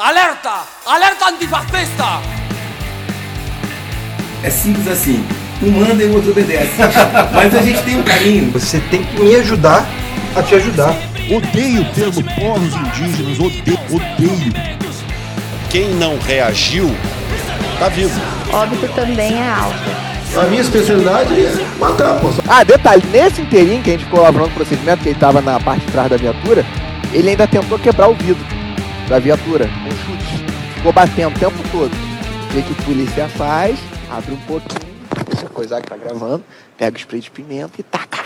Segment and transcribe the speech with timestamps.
[0.00, 0.60] Alerta!
[0.86, 2.04] Alerta antifascista!
[4.44, 5.26] É simples assim.
[5.60, 6.70] Um manda e o outro obedece.
[7.34, 8.52] Mas a gente tem um carinho.
[8.52, 9.84] Você tem que me ajudar
[10.36, 10.94] a te ajudar.
[11.28, 14.52] Odeio o termo povos indígenas, odeio, odeio.
[15.68, 16.94] Quem não reagiu,
[17.80, 18.20] tá vivo.
[18.52, 20.40] Óbito também é alto.
[20.40, 22.28] A minha especialidade é matar, pô.
[22.46, 25.58] Ah, detalhe, nesse inteirinho que a gente ficou lavando o procedimento, que ele tava na
[25.58, 26.64] parte de trás da viatura,
[27.12, 28.57] ele ainda tentou quebrar o vidro
[29.08, 30.44] da viatura com chute.
[30.74, 31.90] Ficou batendo o tempo todo.
[31.90, 33.78] O que, a polícia faz?
[34.10, 34.94] Abre um pouquinho,
[35.32, 36.44] essa coisa que tá gravando,
[36.76, 38.18] pega o spray de pimenta e taca.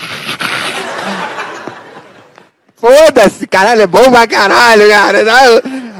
[2.76, 5.18] Foda-se, caralho, é bom pra caralho, cara.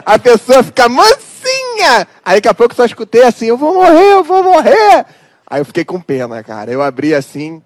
[0.05, 2.07] A pessoa fica mansinha.
[2.25, 5.07] Aí daqui a pouco só escutei assim, eu vou morrer, eu vou morrer.
[5.47, 6.73] Aí eu fiquei com pena, cara.
[6.73, 7.63] Eu abri assim,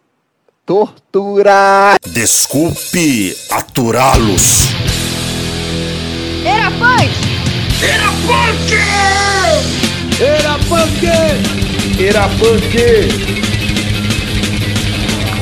[0.67, 1.97] tortura.
[2.05, 4.86] Desculpe aturá-los.
[6.47, 7.11] Era punk!
[7.83, 8.71] Era punk!
[10.21, 11.03] Era punk!
[11.99, 12.75] Era punk!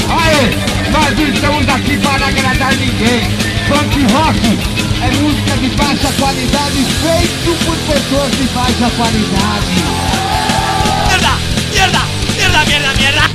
[0.09, 0.45] Aê,
[0.91, 3.21] nós não estamos aqui para agradar ninguém.
[3.69, 4.41] Punk rock
[5.03, 9.77] é música de baixa qualidade feito por pessoas de baixa qualidade.
[11.07, 11.35] ¡Mierda!
[11.71, 12.03] ¡Mierda!
[12.35, 13.31] ¡Mierda, mierda, mierda!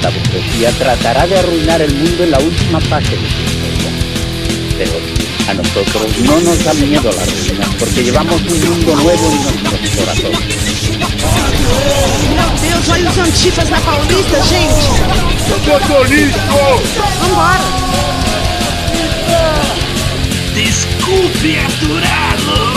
[0.00, 3.90] La burguesía tratará de arruinar el mundo en la última fase de su historia.
[4.78, 9.62] Pero a nosotros no nos da miedo la ruina, porque llevamos un mundo nuevo en
[9.62, 10.40] nuestros corazones.
[12.34, 14.86] Meu Deus, olha os antifas na Paulista, gente!
[17.20, 17.64] Vambora!
[20.54, 22.75] Desculpe aturá-los!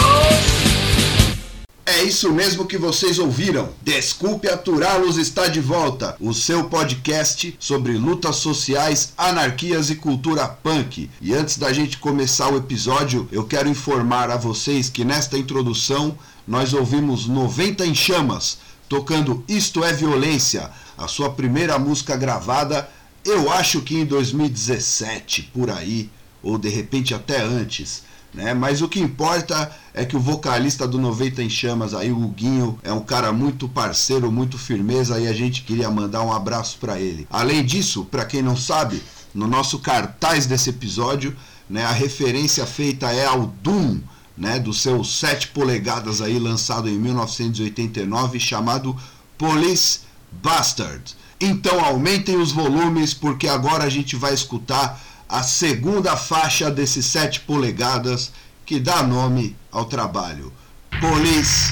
[1.99, 3.73] É isso mesmo que vocês ouviram.
[3.81, 6.15] Desculpe aturá-los está de volta.
[6.17, 11.09] O seu podcast sobre lutas sociais, anarquias e cultura punk.
[11.21, 16.17] E antes da gente começar o episódio, eu quero informar a vocês que nesta introdução
[16.47, 22.89] nós ouvimos 90 em chamas tocando Isto é Violência, a sua primeira música gravada,
[23.25, 26.09] eu acho que em 2017, por aí,
[26.41, 28.53] ou de repente até antes né?
[28.53, 32.79] Mas o que importa é que o vocalista do 90 em Chamas aí, o Guinho,
[32.83, 36.99] é um cara muito parceiro, muito firmeza e a gente queria mandar um abraço para
[36.99, 37.27] ele.
[37.29, 39.01] Além disso, para quem não sabe,
[39.33, 41.35] no nosso cartaz desse episódio,
[41.69, 43.99] né, a referência feita é ao Doom,
[44.37, 48.95] né, do seu 7 polegadas aí lançado em 1989, chamado
[49.37, 50.01] Police
[50.31, 51.15] Bastard.
[51.41, 57.41] Então aumentem os volumes porque agora a gente vai escutar a segunda faixa desses 7
[57.41, 58.31] polegadas
[58.65, 60.51] que dá nome ao trabalho.
[60.99, 61.71] Police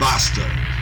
[0.00, 0.75] Bastard.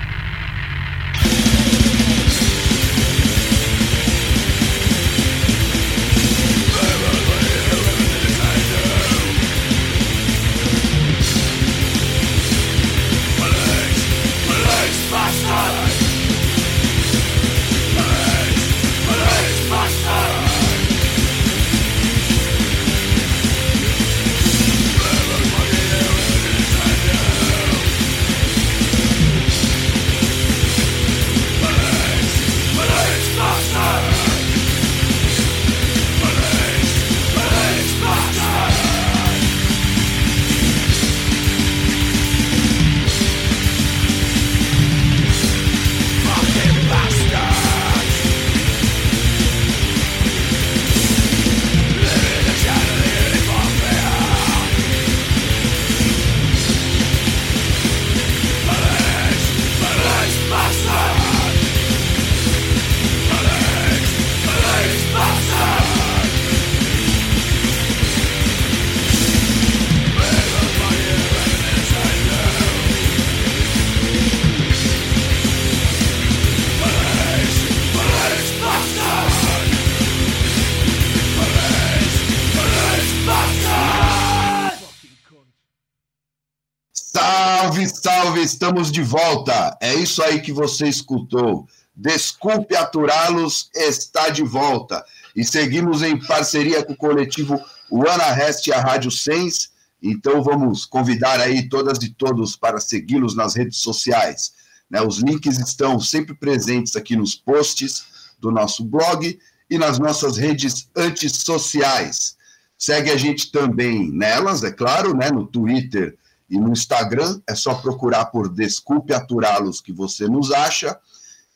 [88.65, 89.77] Estamos de volta.
[89.79, 91.69] É isso aí que você escutou.
[91.95, 95.05] Desculpe aturá-los, está de volta.
[95.37, 99.71] E seguimos em parceria com o coletivo One Rest e a Rádio Sens.
[100.03, 104.55] Então vamos convidar aí todas e todos para segui-los nas redes sociais.
[104.91, 105.03] Né?
[105.03, 108.03] Os links estão sempre presentes aqui nos posts
[108.39, 109.39] do nosso blog
[109.69, 112.35] e nas nossas redes antissociais.
[112.79, 115.31] Segue a gente também nelas, é claro, né?
[115.31, 116.17] no Twitter
[116.49, 120.99] e no Instagram, é só procurar por Desculpe Aturá-los que você nos acha.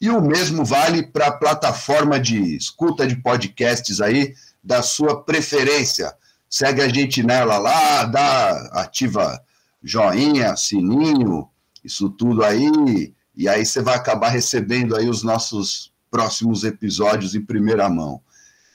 [0.00, 6.14] E o mesmo vale para a plataforma de escuta de podcasts aí da sua preferência.
[6.49, 9.43] Segue a gente nela lá, dá, ativa
[9.82, 11.49] joinha, sininho,
[11.84, 17.44] isso tudo aí, e aí você vai acabar recebendo aí os nossos próximos episódios em
[17.44, 18.20] primeira mão.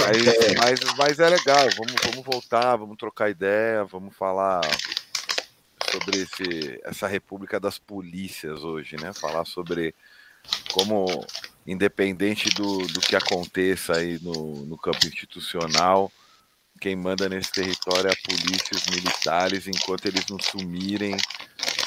[0.00, 4.60] Mas, mas, mas é legal, vamos, vamos voltar, vamos trocar ideia, vamos falar
[5.90, 9.12] sobre esse, essa República das Polícias hoje, né?
[9.12, 9.94] Falar sobre
[10.72, 11.06] como,
[11.66, 16.10] independente do, do que aconteça aí no, no campo institucional,
[16.80, 21.16] quem manda nesse território é a polícia e os militares, enquanto eles não sumirem,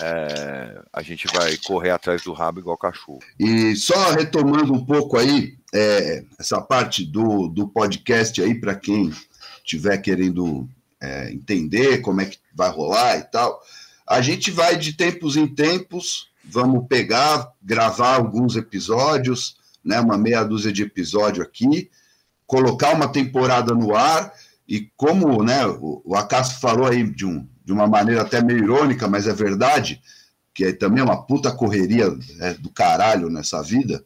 [0.02, 3.20] é, a gente vai correr atrás do rabo igual cachorro.
[3.40, 9.14] E só retomando um pouco aí, é, essa parte do, do podcast aí, para quem
[9.58, 10.68] estiver querendo
[11.02, 13.62] é, entender como é que vai rolar e tal,
[14.08, 20.44] a gente vai de tempos em tempos vamos pegar, gravar alguns episódios, né, uma meia
[20.44, 21.90] dúzia de episódio aqui,
[22.46, 24.34] colocar uma temporada no ar
[24.68, 26.14] e como né, o, o
[26.60, 30.02] falou aí de, um, de uma maneira até meio irônica, mas é verdade,
[30.54, 34.04] que é também uma puta correria é, do caralho nessa vida.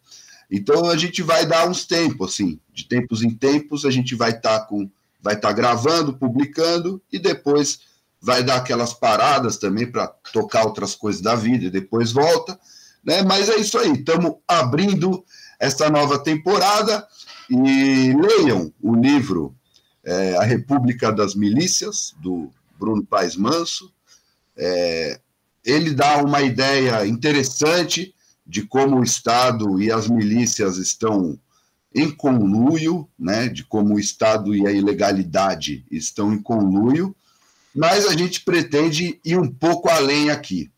[0.52, 4.32] Então a gente vai dar uns tempos, assim, de tempos em tempos a gente vai
[4.32, 4.90] estar tá com,
[5.22, 7.80] vai estar tá gravando, publicando e depois
[8.22, 12.60] vai dar aquelas paradas também para tocar outras coisas da vida e depois volta,
[13.04, 13.24] né?
[13.24, 15.24] Mas é isso aí, estamos abrindo
[15.58, 17.08] essa nova temporada
[17.50, 19.56] e leiam o livro
[20.04, 23.92] é, A República das Milícias, do Bruno Paes Manso.
[24.58, 25.20] É,
[25.64, 28.14] ele dá uma ideia interessante
[28.46, 31.40] de como o Estado e as milícias estão
[31.94, 37.16] em conluio, né, de como o Estado e a ilegalidade estão em conluio,
[37.76, 40.72] mas a gente pretende ir um pouco além aqui.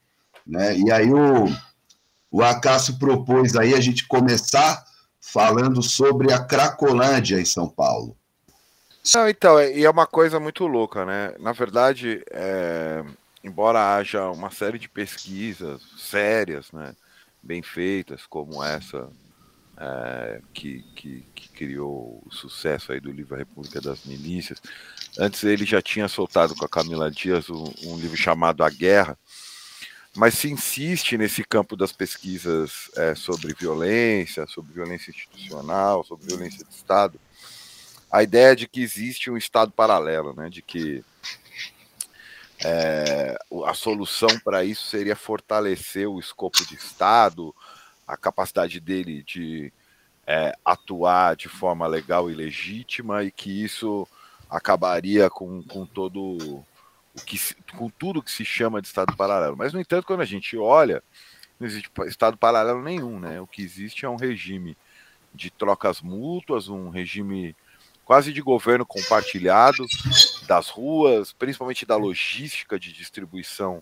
[0.45, 0.77] Né?
[0.77, 1.45] E aí o,
[2.31, 4.83] o Acácio propôs aí a gente começar
[5.19, 8.15] falando sobre a Cracolândia em São Paulo.
[9.13, 11.33] Não, então, e é uma coisa muito louca, né?
[11.39, 13.03] Na verdade, é,
[13.43, 16.95] embora haja uma série de pesquisas sérias, né,
[17.43, 19.09] bem feitas, como essa
[19.77, 24.61] é, que, que, que, criou o sucesso aí do livro A República das Milícias.
[25.19, 29.17] Antes ele já tinha soltado com a Camila Dias um, um livro chamado A Guerra,
[30.15, 36.63] mas se insiste nesse campo das pesquisas é, sobre violência, sobre violência institucional, sobre violência
[36.63, 37.19] de Estado,
[38.11, 41.03] a ideia de que existe um Estado paralelo, né, de que
[42.65, 47.53] é, a solução para isso seria fortalecer o escopo de Estado,
[48.07, 49.71] a capacidade dele de
[50.25, 54.07] é, atuar de forma legal e legítima e que isso
[54.49, 56.63] acabaria com, com todo
[57.15, 57.37] o que
[57.77, 59.55] com tudo que se chama de estado paralelo.
[59.57, 61.03] Mas no entanto, quando a gente olha,
[61.59, 63.39] não existe estado paralelo nenhum, né?
[63.39, 64.77] O que existe é um regime
[65.33, 67.55] de trocas mútuas, um regime
[68.05, 69.85] quase de governo compartilhado
[70.47, 73.81] das ruas, principalmente da logística de distribuição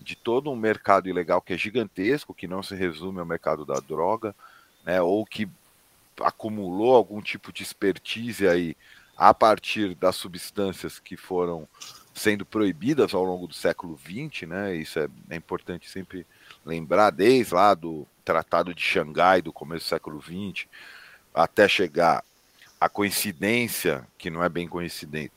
[0.00, 3.78] de todo um mercado ilegal que é gigantesco, que não se resume ao mercado da
[3.80, 4.34] droga,
[4.84, 5.48] né, ou que
[6.20, 8.76] acumulou algum tipo de expertise aí
[9.16, 11.68] a partir das substâncias que foram
[12.14, 14.74] sendo proibidas ao longo do século XX, né?
[14.74, 16.26] Isso é, é importante sempre
[16.64, 20.66] lembrar, desde lá do Tratado de Xangai do começo do século XX,
[21.34, 22.24] até chegar
[22.80, 25.32] a coincidência, que não é bem coincidente,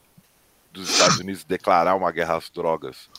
[0.71, 3.09] dos Estados Unidos declarar uma guerra às drogas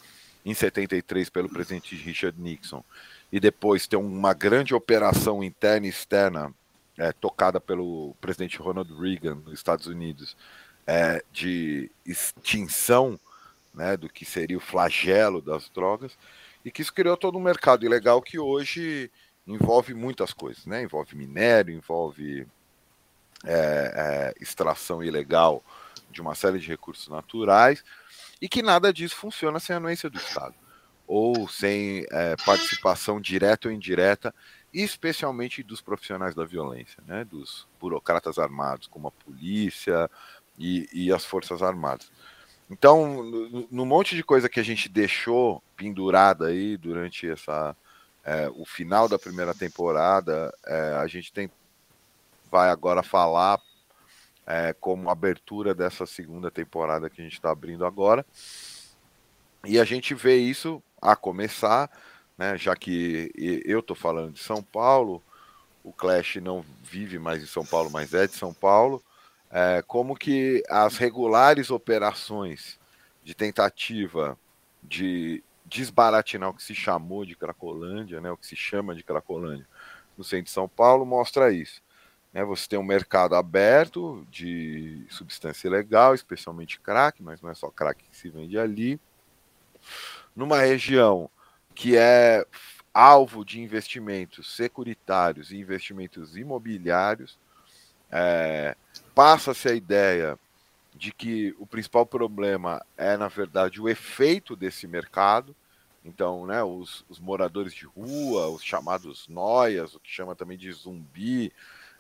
[0.45, 2.83] em 73 pelo presidente Richard Nixon,
[3.31, 6.53] e depois ter uma grande operação interna e externa
[6.97, 10.37] é, tocada pelo presidente Ronald Reagan nos Estados Unidos,
[10.87, 13.19] é, de extinção
[13.75, 16.17] né, do que seria o flagelo das drogas,
[16.65, 19.11] e que isso criou todo um mercado ilegal que hoje
[19.47, 20.83] envolve muitas coisas, né?
[20.83, 22.47] Envolve minério, envolve
[23.45, 25.63] é, é, extração ilegal
[26.11, 27.85] de uma série de recursos naturais,
[28.41, 30.55] e que nada disso funciona sem anuência do Estado,
[31.07, 34.35] ou sem é, participação direta ou indireta,
[34.73, 37.25] especialmente dos profissionais da violência, né?
[37.25, 40.11] dos burocratas armados, como a polícia
[40.59, 42.11] e, e as Forças Armadas.
[42.71, 47.77] Então, no, no, monte de coisa que a gente deixou pendurada aí durante essa
[48.25, 51.51] é, o final da primeira temporada, é, a gente tem
[52.51, 53.61] vai agora falar
[54.47, 58.25] é, como abertura dessa segunda temporada que a gente está abrindo agora.
[59.65, 61.91] E a gente vê isso a começar,
[62.37, 63.31] né, já que
[63.65, 65.23] eu estou falando de São Paulo,
[65.83, 69.03] o Clash não vive mais em São Paulo, mas é de São Paulo
[69.55, 72.77] é, como que as regulares operações
[73.23, 74.37] de tentativa
[74.83, 79.67] de desbaratinar o que se chamou de Cracolândia, né, o que se chama de Cracolândia
[80.19, 81.81] no centro de São Paulo, mostra isso.
[82.35, 87.71] Né, você tem um mercado aberto de substância ilegal, especialmente crack, mas não é só
[87.71, 89.01] crack que se vende ali,
[90.35, 91.31] numa região
[91.75, 92.45] que é
[92.93, 97.39] alvo de investimentos securitários e investimentos imobiliários,
[98.11, 98.77] é,
[99.15, 100.39] passa-se a ideia
[100.95, 105.55] de que o principal problema é, na verdade, o efeito desse mercado.
[106.05, 110.71] Então, né, os, os moradores de rua, os chamados noias, o que chama também de
[110.71, 111.53] zumbi,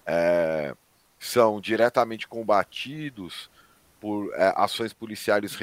[0.06, 0.74] é,
[1.18, 3.50] são diretamente combatidos
[4.00, 5.56] por é, ações policiais,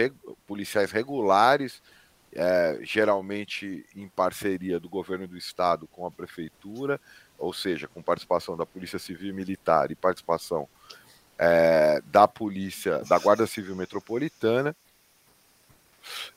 [0.48, 1.82] policiais regulares,
[2.34, 7.00] é, geralmente em parceria do governo do estado com a prefeitura,
[7.38, 10.68] ou seja, com participação da Polícia Civil e Militar e participação
[11.38, 14.76] é, da polícia, da Guarda Civil Metropolitana,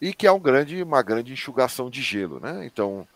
[0.00, 2.66] e que é um grande, uma grande enxugação de gelo, né?
[2.66, 3.06] Então,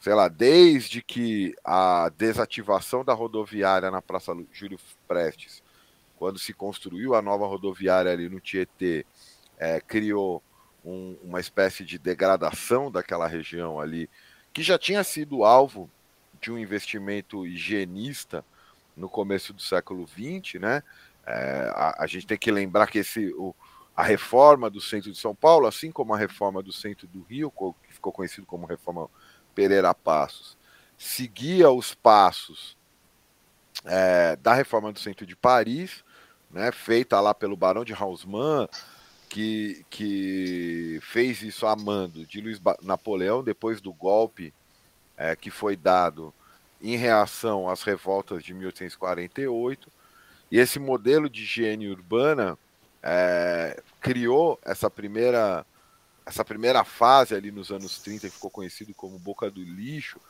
[0.00, 5.62] sei lá, desde que a desativação da rodoviária na Praça Júlio Prestes,
[6.16, 9.04] quando se construiu a nova rodoviária ali no Tietê,
[9.58, 10.42] é, criou
[10.84, 14.08] um, uma espécie de degradação daquela região ali,
[14.52, 15.90] que já tinha sido alvo
[16.40, 18.44] de um investimento higienista
[18.96, 20.82] no começo do século XX, né?
[21.26, 23.54] É, a, a, gente tem que lembrar que esse, o,
[23.94, 27.52] a reforma do centro de São Paulo, assim como a reforma do centro do Rio,
[27.82, 29.10] que ficou conhecido como reforma
[29.58, 30.56] Pereira Passos,
[30.96, 32.76] seguia os passos
[33.84, 36.04] é, da reforma do centro de Paris,
[36.48, 38.68] né, feita lá pelo Barão de Haussmann,
[39.28, 44.54] que, que fez isso a mando de Luiz Napoleão depois do golpe
[45.16, 46.32] é, que foi dado
[46.80, 49.90] em reação às revoltas de 1848.
[50.52, 52.56] E esse modelo de higiene urbana
[53.02, 55.66] é, criou essa primeira,
[56.28, 60.20] essa primeira fase ali nos anos 30, que ficou conhecido como Boca do Lixo,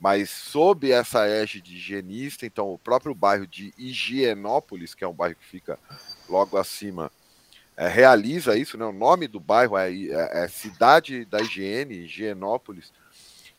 [0.00, 5.36] mas sob essa égide higienista, então o próprio bairro de Higienópolis, que é um bairro
[5.36, 5.78] que fica
[6.28, 7.10] logo acima,
[7.76, 8.84] é, realiza isso, né?
[8.84, 12.92] o nome do bairro é, é, é Cidade da Higiene, Higienópolis,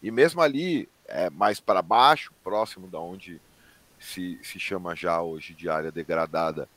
[0.03, 3.41] e mesmo ali, é, mais para baixo, próximo da onde
[3.97, 6.67] se, se chama já hoje de área degradada,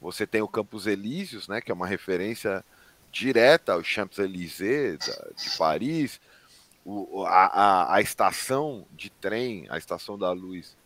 [0.00, 2.64] você tem o Campos Elíseos, né, que é uma referência
[3.14, 6.20] direta ao Champs-Élysées de Paris,
[6.84, 10.76] o, a, a, a, estação de trem, a estação da luz,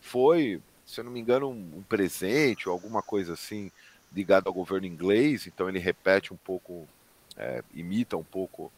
[0.00, 3.70] foi, se eu não me engano, um, um presente ou alguma coisa assim
[4.12, 6.88] ligado ao governo inglês, então ele repete um pouco,
[7.36, 8.72] é, imita um pouco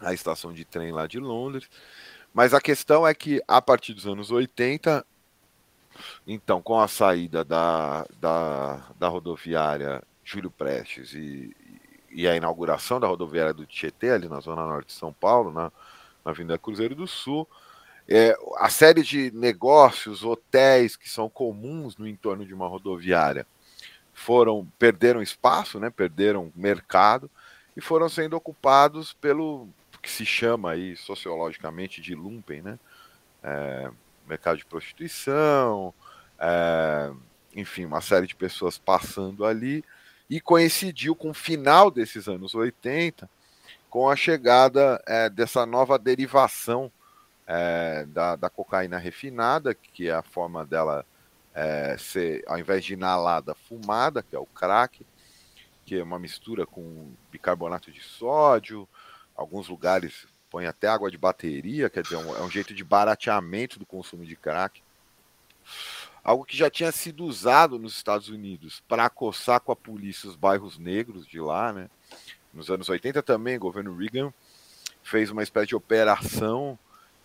[0.00, 1.68] a estação de trem lá de Londres.
[2.32, 5.04] Mas a questão é que a partir dos anos 80,
[6.26, 11.54] então, com a saída da, da, da rodoviária Júlio Prestes e,
[12.10, 15.72] e a inauguração da rodoviária do Tietê, ali na zona norte de São Paulo, na,
[16.24, 17.48] na Avenida Cruzeiro do Sul,
[18.08, 23.46] é, a série de negócios, hotéis que são comuns no entorno de uma rodoviária
[24.20, 27.30] foram perderam espaço, né, perderam mercado
[27.74, 29.66] e foram sendo ocupados pelo
[30.02, 32.78] que se chama aí sociologicamente de lumpen, né?
[33.42, 33.90] É,
[34.26, 35.94] mercado de prostituição,
[36.38, 37.10] é,
[37.56, 39.82] enfim, uma série de pessoas passando ali,
[40.30, 43.28] e coincidiu com o final desses anos 80,
[43.90, 46.90] com a chegada é, dessa nova derivação
[47.46, 51.04] é, da, da, cocaína refinada, que é a forma dela
[51.52, 55.04] é, ser, ao invés de inalada, fumada, que é o crack,
[55.84, 58.88] que é uma mistura com bicarbonato de sódio,
[59.34, 63.80] alguns lugares põe até água de bateria, quer dizer, um, é um jeito de barateamento
[63.80, 64.80] do consumo de crack.
[66.22, 70.36] Algo que já tinha sido usado nos Estados Unidos para acossar com a polícia os
[70.36, 71.88] bairros negros de lá, né?
[72.52, 74.32] Nos anos 80 também, o governo Reagan
[75.02, 76.78] fez uma espécie de operação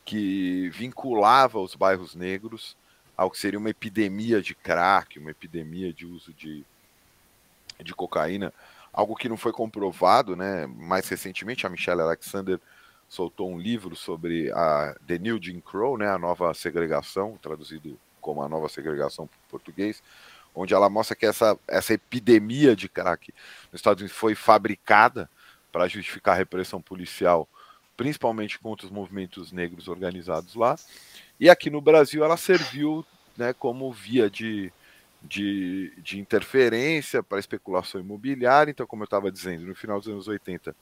[0.06, 2.78] que vinculava os bairros negros
[3.18, 6.64] ao que seria uma epidemia de crack, uma epidemia de uso de,
[7.82, 8.54] de cocaína,
[8.94, 10.68] algo que não foi comprovado, né?
[10.68, 12.60] Mais recentemente, a Michelle Alexander
[13.10, 16.10] soltou um livro sobre a The New Jim Crow, né?
[16.10, 20.02] A nova segregação, traduzido como a nova segregação português,
[20.56, 23.32] onde ela mostra que essa, essa epidemia de crack
[23.72, 25.30] nos Estados Unidos foi fabricada
[25.72, 27.48] para justificar a repressão policial,
[27.96, 30.76] principalmente contra os movimentos negros organizados lá.
[31.40, 33.06] E aqui no Brasil ela serviu
[33.38, 34.74] né, como via de,
[35.22, 38.72] de, de interferência para especulação imobiliária.
[38.72, 40.76] Então, como eu estava dizendo, no final dos anos 80,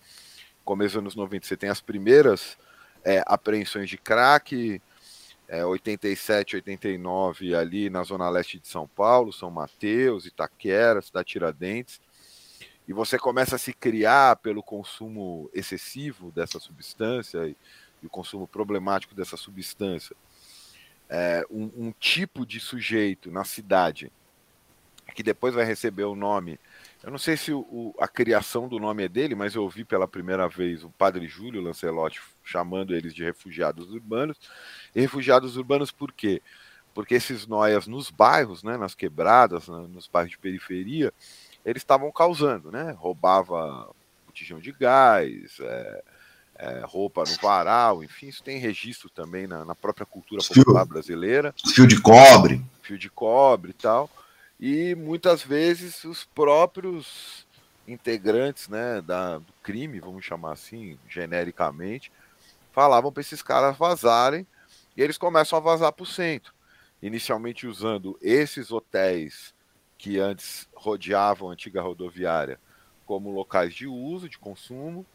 [0.64, 2.58] começo dos anos 90, você tem as primeiras
[3.04, 4.82] é, apreensões de crack,
[5.48, 12.02] é, 87, 89 ali na zona leste de São Paulo, São Mateus, Itaquera, Cidade Tiradentes,
[12.88, 17.56] e você começa a se criar pelo consumo excessivo dessa substância e,
[18.02, 20.16] e o consumo problemático dessa substância,
[21.10, 24.12] é, um, um tipo de sujeito na cidade
[25.14, 26.60] que depois vai receber o nome.
[27.04, 29.84] Eu não sei se o, o, a criação do nome é dele, mas eu ouvi
[29.84, 34.38] pela primeira vez o padre Júlio Lancelotti chamando eles de refugiados urbanos.
[34.96, 36.42] E refugiados urbanos por quê?
[36.94, 41.12] Porque esses noias nos bairros, né, nas quebradas, nos bairros de periferia,
[41.66, 42.92] eles estavam causando, né?
[42.92, 43.90] Roubava
[44.26, 46.04] botijão de gás, é,
[46.56, 50.90] é, roupa no varal, enfim, isso tem registro também na, na própria cultura popular fio,
[50.90, 51.54] brasileira.
[51.74, 52.64] Fio de cobre.
[52.82, 54.10] Fio de cobre e tal.
[54.66, 57.46] E muitas vezes os próprios
[57.86, 62.10] integrantes né, da, do crime, vamos chamar assim, genericamente,
[62.72, 64.48] falavam para esses caras vazarem
[64.96, 66.54] e eles começam a vazar para o centro.
[67.02, 69.54] Inicialmente usando esses hotéis
[69.98, 72.58] que antes rodeavam a antiga rodoviária
[73.06, 75.06] como locais de uso, de consumo,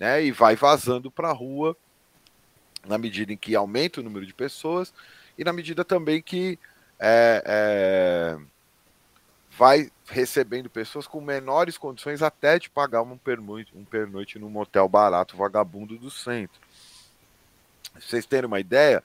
[0.00, 1.76] né, e vai vazando para a rua
[2.86, 4.94] na medida em que aumenta o número de pessoas
[5.36, 6.58] e na medida também que
[6.98, 8.53] é, é,
[9.56, 14.88] vai recebendo pessoas com menores condições até de pagar um pernoite, um pernoite num motel
[14.88, 16.60] barato vagabundo do centro.
[17.92, 19.02] Pra vocês terem uma ideia,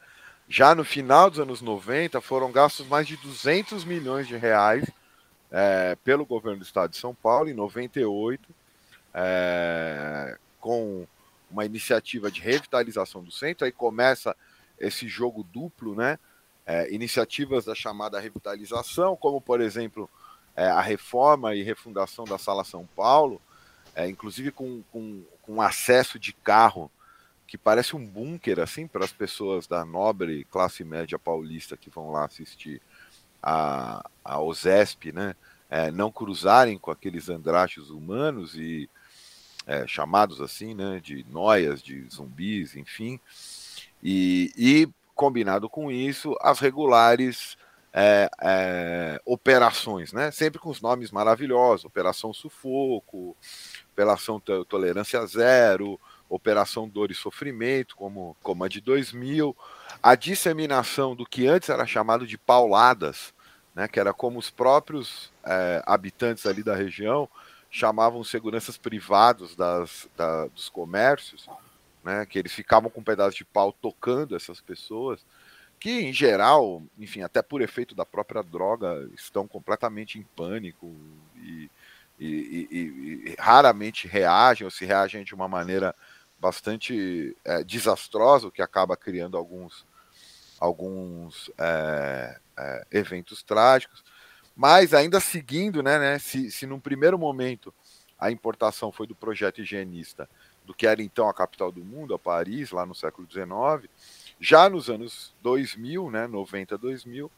[0.48, 4.90] já no final dos anos 90 foram gastos mais de 200 milhões de reais
[5.52, 8.50] é, pelo governo do estado de São Paulo, em 98,
[9.14, 11.06] é, com
[11.50, 13.66] uma iniciativa de revitalização do centro.
[13.66, 14.36] Aí começa
[14.80, 16.18] esse jogo duplo, né?
[16.66, 20.10] É, iniciativas da chamada revitalização, como por exemplo
[20.60, 23.42] é, a reforma e refundação da Sala São Paulo,
[23.96, 26.92] é, inclusive com, com, com acesso de carro
[27.48, 32.12] que parece um bunker assim para as pessoas da nobre classe média paulista que vão
[32.12, 32.82] lá assistir
[33.42, 35.34] a, a OSESP, né?
[35.70, 38.90] É, não cruzarem com aqueles andrachos humanos e
[39.66, 41.00] é, chamados assim, né?
[41.02, 43.18] De noias, de zumbis, enfim.
[44.04, 47.58] E, e combinado com isso, as regulares
[47.94, 50.32] é, é, operações, né?
[50.32, 53.36] Sempre com os nomes maravilhosos: Operação Sufoco,
[53.92, 56.00] Operação Tolerância Zero,
[56.30, 59.56] Operação Dor e Sofrimento, como, como a de 2000,
[60.02, 63.34] a disseminação do que antes era chamado de pauladas,
[63.74, 67.28] né, que era como os próprios é, habitantes ali da região
[67.72, 71.48] chamavam seguranças privados das, da, dos comércios,
[72.04, 75.24] né, que eles ficavam com um pedaço de pau tocando essas pessoas,
[75.80, 80.94] que em geral, enfim, até por efeito da própria droga, estão completamente em pânico
[81.38, 81.70] e,
[82.20, 85.96] e, e, e raramente reagem ou se reagem de uma maneira
[86.40, 89.86] bastante é, desastrosa, o que acaba criando alguns,
[90.60, 94.04] alguns é, é, eventos trágicos.
[94.56, 97.74] Mas ainda seguindo, né, né se, se num primeiro momento
[98.18, 100.30] a importação foi do projeto higienista,
[100.66, 103.90] do que era então a capital do mundo, a Paris, lá no século XIX,
[104.40, 107.32] já nos anos 2000, né, 90, 2000,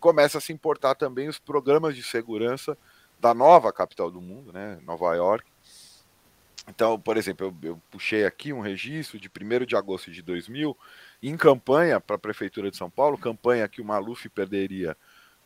[0.00, 2.76] começa a se importar também os programas de segurança
[3.20, 5.46] da nova capital do mundo, né, Nova York,
[6.68, 10.76] Então, por exemplo, eu, eu puxei aqui um registro de 1 de agosto de 2000,
[11.22, 14.96] em campanha para a Prefeitura de São Paulo, campanha que o Maluf perderia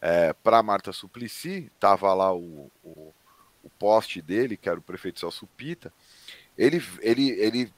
[0.01, 3.15] é, para Marta Suplicy, estava lá o, o,
[3.63, 5.93] o, poste dele, que era o prefeito Celso Pita,
[6.59, 7.73] ele, ele, ele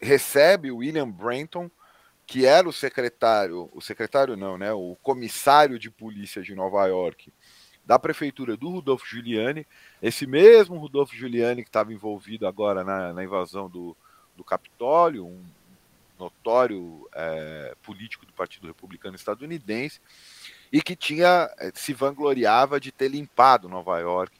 [0.00, 1.70] recebe o William Brenton,
[2.28, 7.32] que era o secretário, o secretário não, né, o comissário de polícia de Nova York,
[7.86, 9.66] da prefeitura do Rudolfo Giuliani,
[10.02, 13.96] esse mesmo Rudolfo Giuliani que estava envolvido agora na, na invasão do,
[14.36, 15.42] do Capitólio, um
[16.18, 19.98] notório é, político do Partido Republicano estadunidense,
[20.70, 24.36] e que tinha eh, se vangloriava de ter limpado Nova York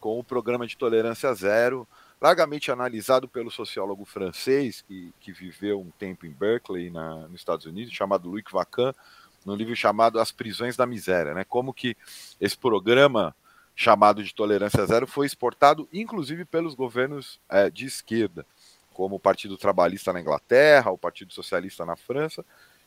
[0.00, 1.86] com o programa de tolerância zero,
[2.20, 7.66] largamente analisado pelo sociólogo francês que, que viveu um tempo em Berkeley, na, nos Estados
[7.66, 8.92] Unidos, chamado Louis Vacan,
[9.44, 11.44] no livro chamado As Prisões da Miséria, né?
[11.44, 11.96] Como que
[12.38, 13.34] esse programa
[13.74, 18.44] chamado de tolerância zero foi exportado, inclusive pelos governos é, de esquerda,
[18.92, 22.44] como o Partido Trabalhista na Inglaterra, o Partido Socialista na França,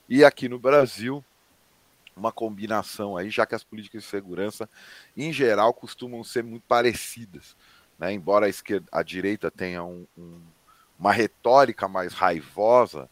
[0.07, 1.25] e aqui no Brasil
[2.15, 4.69] uma combinação aí, já que as políticas de segurança,
[5.17, 7.55] em geral, costumam ser muito parecidas.
[8.03, 8.11] Né?
[8.11, 10.41] Embora a, esquerda, a direita tenha um, um,
[10.99, 13.09] uma retórica mais raivosa,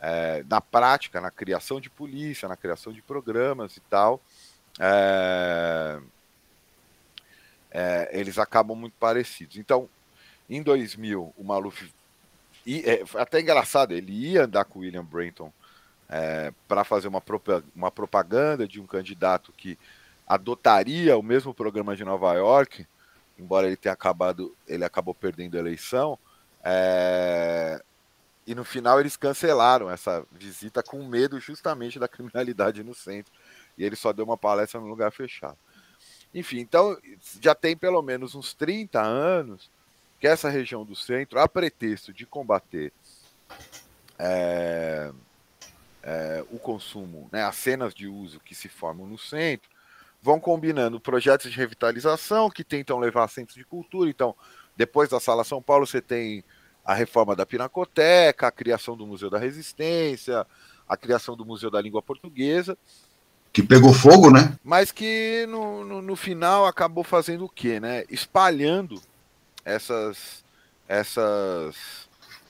[0.00, 4.18] é, na prática, na criação de polícia, na criação de programas e tal,
[4.78, 6.00] é,
[7.70, 9.58] é, eles acabam muito parecidos.
[9.58, 9.90] Então,
[10.48, 11.92] em 2000, o Maluf.
[12.64, 15.52] E, é, até engraçado, ele ia andar com o William Brenton
[16.08, 17.22] é, para fazer uma,
[17.76, 19.78] uma propaganda de um candidato que
[20.26, 22.86] adotaria o mesmo programa de Nova York,
[23.40, 26.18] embora ele tenha acabado, ele acabou perdendo a eleição,
[26.62, 27.82] é,
[28.46, 33.32] e no final eles cancelaram essa visita com medo justamente da criminalidade no centro,
[33.78, 35.56] e ele só deu uma palestra no lugar fechado.
[36.34, 36.96] Enfim, então
[37.40, 39.70] já tem pelo menos uns 30 anos
[40.20, 42.92] que essa região do centro, a pretexto de combater
[44.18, 45.10] é,
[46.02, 49.69] é, o consumo, né, as cenas de uso que se formam no centro,
[50.22, 54.10] vão combinando projetos de revitalização que tentam levar centros de cultura.
[54.10, 54.34] Então,
[54.76, 56.44] depois da Sala São Paulo, você tem
[56.84, 60.46] a reforma da Pinacoteca, a criação do Museu da Resistência,
[60.88, 62.76] a criação do Museu da Língua Portuguesa.
[63.52, 64.56] Que pegou fogo, né?
[64.62, 68.04] Mas que no, no, no final acabou fazendo o quê, né?
[68.08, 69.00] Espalhando
[69.64, 70.44] essas,
[70.86, 72.08] essas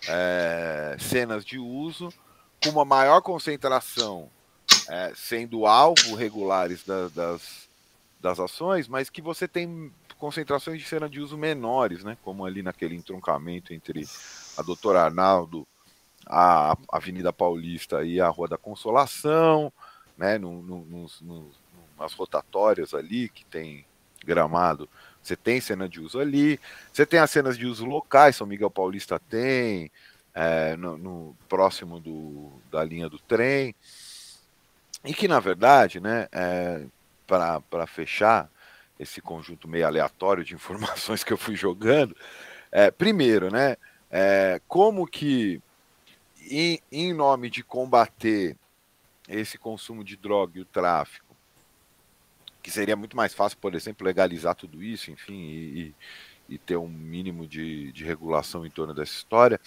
[0.09, 2.11] é, cenas de uso
[2.63, 4.29] com uma maior concentração,
[4.91, 7.69] é, sendo alvo regulares da, das,
[8.21, 12.19] das ações, mas que você tem concentrações de cena de uso menores, né?
[12.25, 14.05] Como ali naquele entroncamento entre
[14.57, 15.67] a Doutora Arnaldo,
[16.27, 19.73] a Avenida Paulista e a Rua da Consolação,
[20.19, 20.37] né?
[20.39, 21.51] No, no, no,
[21.97, 23.87] nas rotatórias ali que tem
[24.25, 24.89] gramado,
[25.23, 26.59] você tem cena de uso ali,
[26.93, 29.91] você tem as cenas de uso locais, São Miguel Paulista tem,
[30.35, 33.75] é, no, no, próximo do, da linha do trem,
[35.05, 36.85] e que na verdade, né, é,
[37.27, 38.51] para fechar
[38.99, 42.17] esse conjunto meio aleatório de informações que eu fui jogando,
[42.71, 43.77] é, primeiro, né,
[44.11, 45.61] é, como que
[46.51, 48.57] em, em nome de combater
[49.29, 51.37] esse consumo de droga e o tráfico,
[52.63, 55.95] que seria muito mais fácil, por exemplo, legalizar tudo isso, enfim, e,
[56.49, 59.61] e ter um mínimo de, de regulação em torno dessa história,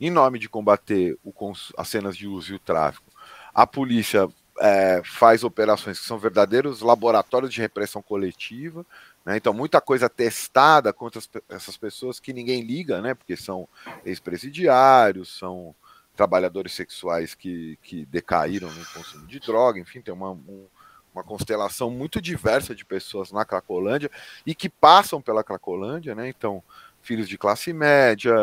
[0.00, 1.32] em nome de combater o,
[1.76, 3.10] as cenas de uso e o tráfico,
[3.52, 4.28] a polícia
[4.60, 8.84] é, faz operações que são verdadeiros laboratórios de repressão coletiva.
[9.24, 9.36] Né?
[9.36, 13.14] Então, muita coisa testada contra as, essas pessoas que ninguém liga, né?
[13.14, 13.68] porque são
[14.04, 15.74] ex-presidiários, são
[16.16, 20.66] trabalhadores sexuais que, que decaíram no consumo de droga, enfim, tem uma, um,
[21.14, 24.10] uma constelação muito diversa de pessoas na Cracolândia
[24.44, 26.28] e que passam pela Cracolândia, né?
[26.28, 26.60] Então,
[27.02, 28.34] filhos de classe média,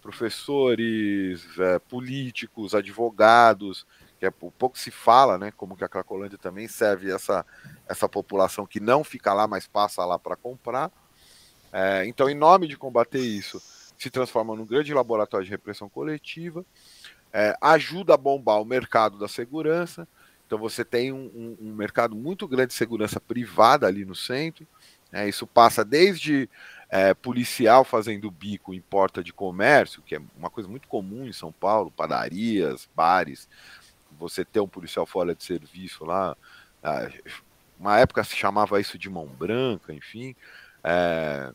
[0.00, 3.84] professores, é, políticos, advogados,
[4.20, 5.50] que é pouco se fala, né?
[5.56, 7.44] Como que a Cracolândia também serve essa,
[7.88, 10.92] essa população que não fica lá, mas passa lá para comprar.
[11.72, 13.62] É, então, em nome de combater isso,
[13.96, 16.66] se transforma num grande laboratório de repressão coletiva,
[17.32, 20.06] é, ajuda a bombar o mercado da segurança.
[20.46, 24.66] Então, você tem um, um, um mercado muito grande de segurança privada ali no centro.
[25.10, 26.46] É, isso passa desde
[26.90, 31.32] é, policial fazendo bico em porta de comércio, que é uma coisa muito comum em
[31.32, 33.48] São Paulo, padarias, bares,
[34.20, 36.36] você ter um policial fora de serviço lá.
[36.82, 37.08] Ah,
[37.78, 40.36] uma época se chamava isso de mão branca, enfim.
[40.84, 41.50] É,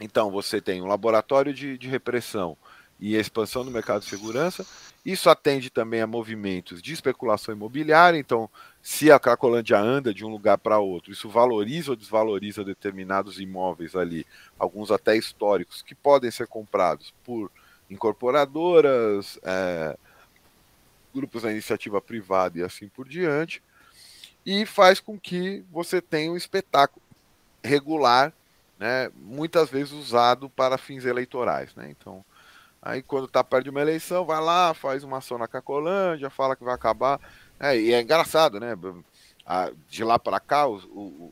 [0.00, 2.56] então você tem um laboratório de, de repressão
[2.98, 4.66] e expansão do mercado de segurança.
[5.04, 8.18] Isso atende também a movimentos de especulação imobiliária.
[8.18, 8.48] Então,
[8.82, 13.94] se a Cracolândia anda de um lugar para outro, isso valoriza ou desvaloriza determinados imóveis
[13.94, 14.26] ali,
[14.58, 17.50] alguns até históricos, que podem ser comprados por
[17.90, 19.96] incorporadoras, é,
[21.12, 23.62] grupos da iniciativa privada e assim por diante,
[24.44, 27.02] e faz com que você tenha um espetáculo
[27.62, 28.32] regular,
[28.78, 31.74] né, muitas vezes usado para fins eleitorais.
[31.74, 31.90] Né?
[31.90, 32.24] Então,
[32.80, 36.56] aí quando está perto de uma eleição, vai lá, faz uma ação na Cacolândia, fala
[36.56, 37.20] que vai acabar.
[37.58, 38.74] É, e é engraçado, né?
[39.88, 41.30] De lá para cá, os, os,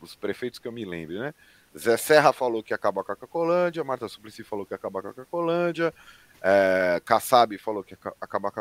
[0.00, 1.34] os prefeitos que eu me lembro, né?
[1.76, 5.02] Zé Serra falou que ia acabar com a Cacolândia, Marta Suplicy falou que ia acabar
[5.02, 5.92] com a Cacolândia,
[6.40, 8.60] é, Kassab falou que ia acabar com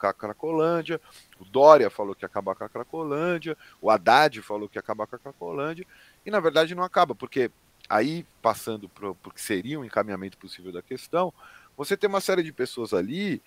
[0.00, 1.00] a, Cracolândia,
[1.38, 5.06] o Dória falou que ia acabar com a Cracolândia, o Haddad falou que ia acabar
[5.06, 5.86] com a Cracolândia,
[6.24, 7.50] e na verdade não acaba, porque
[7.88, 11.32] aí, passando para o que seria um encaminhamento possível da questão,
[11.76, 13.42] você tem uma série de pessoas ali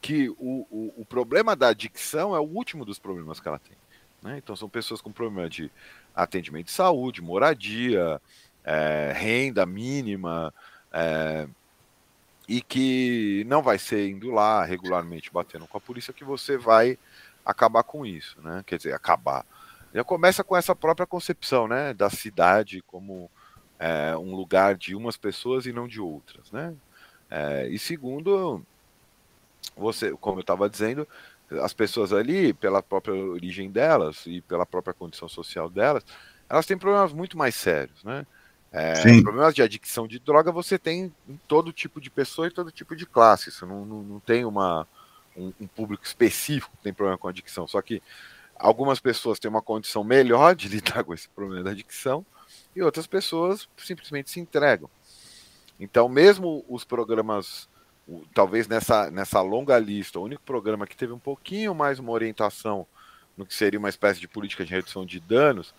[0.00, 3.76] que o, o, o problema da adicção é o último dos problemas que ela tem.
[4.22, 4.38] Né?
[4.38, 5.70] Então são pessoas com problema de
[6.14, 8.20] atendimento de saúde, moradia,
[8.64, 10.52] é, renda mínima,
[10.92, 11.46] é,
[12.48, 16.98] e que não vai ser indo lá regularmente batendo com a polícia que você vai
[17.44, 18.62] acabar com isso, né?
[18.66, 19.44] Quer dizer, acabar.
[19.94, 23.30] Já começa com essa própria concepção, né, da cidade como
[23.78, 26.74] é, um lugar de umas pessoas e não de outras, né?
[27.30, 28.62] É, e segundo,
[29.76, 31.06] você, como eu estava dizendo,
[31.62, 36.04] as pessoas ali, pela própria origem delas e pela própria condição social delas,
[36.48, 38.26] elas têm problemas muito mais sérios, né?
[38.72, 42.70] É, problemas de adicção de droga você tem em todo tipo de pessoa e todo
[42.70, 43.48] tipo de classe.
[43.48, 44.86] Isso não, não, não tem uma,
[45.36, 47.66] um, um, público específico que tem problema com adicção.
[47.66, 48.02] Só que
[48.54, 52.24] algumas pessoas têm uma condição melhor de lidar com esse problema da adicção
[52.74, 54.90] e outras pessoas simplesmente se entregam.
[55.78, 57.68] Então, mesmo os programas,
[58.34, 62.86] talvez nessa, nessa longa lista, o único programa que teve um pouquinho mais uma orientação
[63.36, 65.74] no que seria uma espécie de política de redução de danos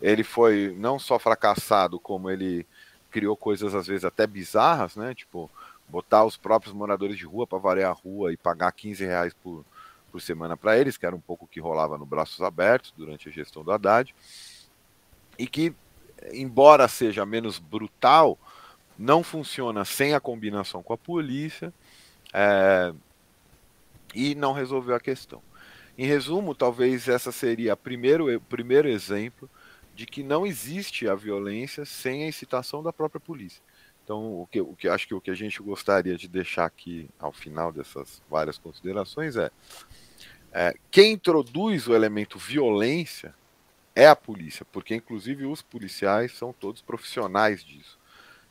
[0.00, 2.66] ele foi não só fracassado, como ele
[3.10, 5.14] criou coisas às vezes até bizarras, né?
[5.14, 5.50] Tipo,
[5.88, 9.64] botar os próprios moradores de rua para variar a rua e pagar 15 reais por,
[10.12, 13.28] por semana para eles, que era um pouco o que rolava no Braços Abertos durante
[13.28, 14.14] a gestão do Haddad.
[15.38, 15.74] E que,
[16.32, 18.38] embora seja menos brutal,
[18.98, 21.72] não funciona sem a combinação com a polícia
[22.32, 22.92] é,
[24.14, 25.40] e não resolveu a questão.
[25.96, 29.48] Em resumo, talvez essa seria o primeiro, primeiro exemplo
[29.98, 33.60] de que não existe a violência sem a incitação da própria polícia.
[34.04, 37.10] Então, o que, o que acho que o que a gente gostaria de deixar aqui
[37.18, 39.50] ao final dessas várias considerações é,
[40.52, 43.34] é quem introduz o elemento violência
[43.92, 47.98] é a polícia, porque inclusive os policiais são todos profissionais disso.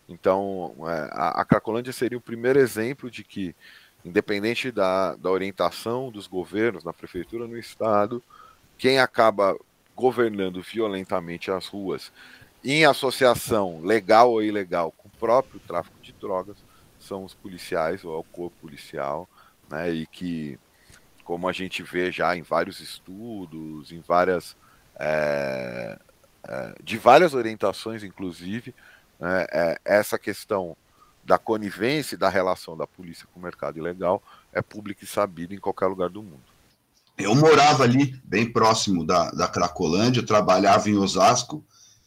[0.09, 3.55] Então, é, a, a Cracolândia seria o primeiro exemplo de que,
[4.03, 8.21] independente da, da orientação dos governos, na prefeitura, no estado,
[8.77, 9.57] quem acaba
[9.97, 12.11] governando violentamente as ruas,
[12.63, 16.55] em associação legal ou ilegal com o próprio tráfico de drogas,
[16.99, 19.27] são os policiais ou é o corpo policial,
[19.67, 20.59] né, e que,
[21.23, 24.55] como a gente vê já em vários estudos, em várias.
[24.99, 25.97] É,
[26.47, 28.73] é, de várias orientações, inclusive,
[29.19, 30.77] né, é, essa questão
[31.23, 34.21] da conivência da relação da polícia com o mercado ilegal
[34.53, 36.46] é pública e sabida em qualquer lugar do mundo.
[37.17, 41.65] Eu morava ali, bem próximo da, da Cracolândia, trabalhava em Osasco,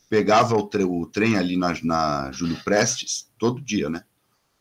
[0.09, 4.05] pegava o, tre o trem ali na, na Júlio Prestes, todo dia, né?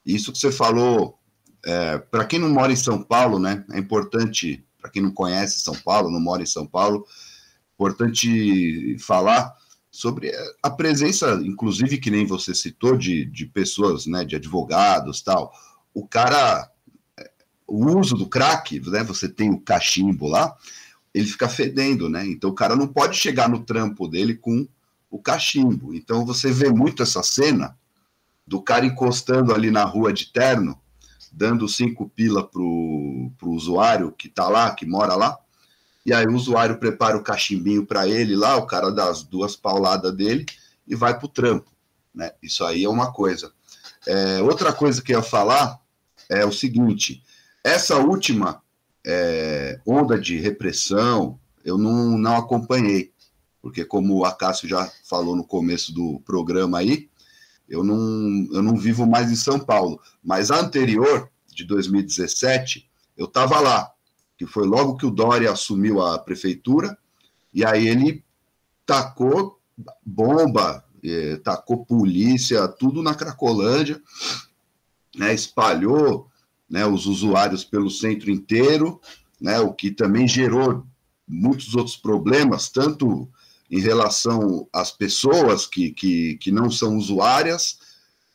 [0.03, 1.19] Isso que você falou,
[1.63, 3.63] é, para quem não mora em São Paulo, né?
[3.71, 7.05] É importante, para quem não conhece São Paulo, não mora em São Paulo,
[7.75, 9.53] importante falar
[9.91, 10.31] sobre
[10.63, 14.25] a presença, inclusive que nem você citou, de, de pessoas, né?
[14.25, 15.51] De advogados tal.
[15.93, 16.71] O cara
[17.69, 19.03] o uso do crack, né?
[19.03, 20.55] Você tem o cachimbo lá,
[21.13, 22.25] ele fica fedendo, né?
[22.25, 24.67] Então o cara não pode chegar no trampo dele com
[25.09, 25.93] o cachimbo.
[25.93, 27.77] Então você vê muito essa cena
[28.45, 30.79] do cara encostando ali na rua de terno,
[31.31, 35.37] dando cinco pila pro, pro usuário que tá lá, que mora lá.
[36.05, 39.55] E aí o usuário prepara o cachimbinho para ele lá, o cara dá as duas
[39.55, 40.45] pauladas dele
[40.87, 41.69] e vai pro trampo,
[42.13, 42.31] né?
[42.41, 43.51] Isso aí é uma coisa.
[44.07, 45.79] É, outra coisa que eu ia falar
[46.29, 47.21] é o seguinte:
[47.63, 48.61] essa última
[49.05, 53.11] é, onda de repressão eu não, não acompanhei,
[53.61, 57.09] porque como o Acácio já falou no começo do programa aí,
[57.67, 60.01] eu não, eu não vivo mais em São Paulo.
[60.23, 63.91] Mas a anterior, de 2017, eu estava lá,
[64.37, 66.97] que foi logo que o Dória assumiu a prefeitura,
[67.53, 68.23] e aí ele
[68.85, 69.59] tacou
[70.03, 74.01] bomba, eh, tacou polícia, tudo na Cracolândia,
[75.15, 76.28] né, espalhou
[76.69, 79.01] né, os usuários pelo centro inteiro,
[79.39, 80.85] né, o que também gerou
[81.27, 83.29] muitos outros problemas, tanto
[83.69, 87.77] em relação às pessoas que, que, que não são usuárias,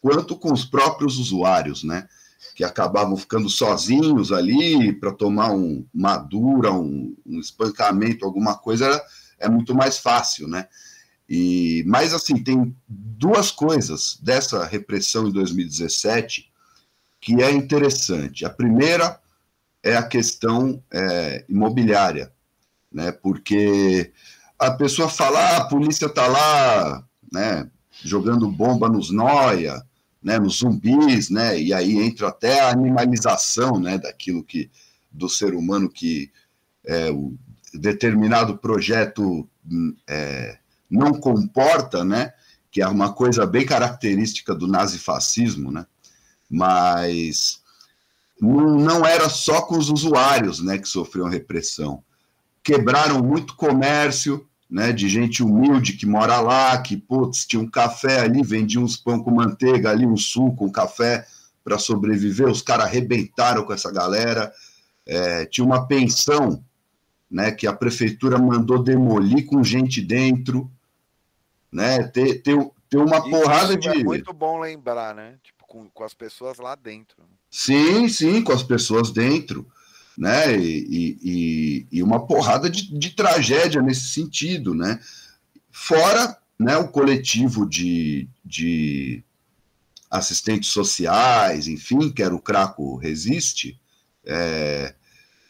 [0.00, 2.06] quanto com os próprios usuários, né?
[2.54, 9.02] Que acabavam ficando sozinhos ali para tomar um, uma dura, um, um espancamento, alguma coisa,
[9.40, 10.68] é muito mais fácil, né?
[11.28, 16.52] E, mas, assim, tem duas coisas dessa repressão em 2017
[17.24, 18.44] que é interessante.
[18.44, 19.18] A primeira
[19.82, 22.30] é a questão é, imobiliária,
[22.92, 23.12] né?
[23.12, 24.12] Porque
[24.58, 27.66] a pessoa fala, ah, a polícia está lá, né,
[28.02, 29.82] jogando bomba nos noia,
[30.22, 34.70] né, nos zumbis, né, e aí entra até a animalização, né, daquilo que
[35.10, 36.30] do ser humano que
[36.86, 37.34] é, o
[37.72, 39.48] determinado projeto
[40.06, 40.58] é,
[40.90, 42.32] não comporta, né,
[42.70, 45.86] que é uma coisa bem característica do nazifascismo, né,
[46.50, 47.62] mas
[48.40, 52.02] não era só com os usuários, né, que sofriam repressão
[52.64, 58.20] quebraram muito comércio, né, de gente humilde que mora lá, que putz, tinha um café
[58.20, 61.26] ali, vendia uns pão com manteiga ali, um suco, um café
[61.62, 62.48] para sobreviver.
[62.48, 64.50] Os caras arrebentaram com essa galera.
[65.06, 66.64] É, tinha uma pensão,
[67.30, 70.70] né, que a prefeitura mandou demolir com gente dentro,
[71.70, 72.04] né?
[72.04, 72.56] Ter, ter,
[72.88, 74.04] ter uma Isso porrada é de.
[74.04, 75.34] muito bom lembrar, né?
[75.42, 77.16] Tipo, com, com as pessoas lá dentro.
[77.50, 79.66] Sim, sim, com as pessoas dentro
[80.16, 80.56] né?
[80.56, 85.00] E, e, e uma porrada de, de, tragédia nesse sentido, né?
[85.72, 89.24] Fora né, o coletivo de, de
[90.08, 93.76] assistentes sociais, enfim, que era o Craco Resiste,
[94.24, 94.94] é,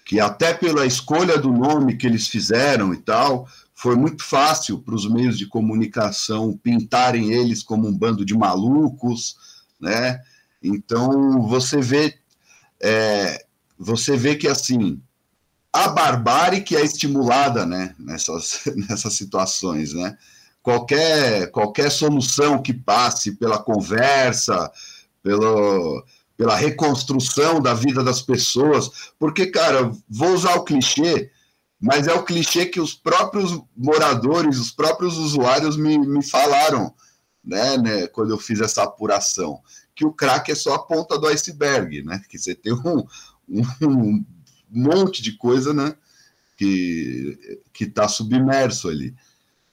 [0.07, 4.95] que até pela escolha do nome que eles fizeram e tal, foi muito fácil para
[4.95, 9.37] os meios de comunicação pintarem eles como um bando de malucos,
[9.85, 10.21] né?
[10.63, 12.19] Então você vê
[12.83, 13.45] é,
[13.79, 15.01] você vê que assim
[15.73, 20.17] a barbárie que é estimulada, né, nessas, nessas situações, né?
[20.63, 24.71] Qualquer qualquer solução que passe pela conversa,
[25.23, 26.03] pelo,
[26.37, 31.31] pela reconstrução da vida das pessoas, porque cara, vou usar o clichê,
[31.79, 36.95] mas é o clichê que os próprios moradores, os próprios usuários me, me falaram,
[37.45, 39.61] né, né, quando eu fiz essa apuração,
[39.95, 42.21] que o crack é só a ponta do iceberg, né?
[42.29, 43.07] Que você tem um,
[43.49, 44.25] um
[44.69, 45.95] monte de coisa, né?
[46.57, 49.15] Que que está submerso ali,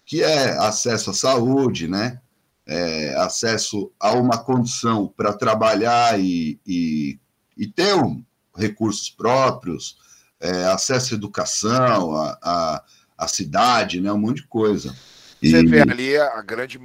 [0.06, 2.20] que é acesso à saúde, né?
[2.66, 7.20] É, acesso a uma condição para trabalhar e, e,
[7.58, 8.24] e ter um,
[8.56, 9.98] recursos próprios,
[10.40, 12.84] é, acesso à educação, a, a,
[13.18, 14.12] a, cidade, né?
[14.12, 14.96] Um monte de coisa.
[15.42, 15.66] Você e...
[15.66, 16.78] vê ali a grande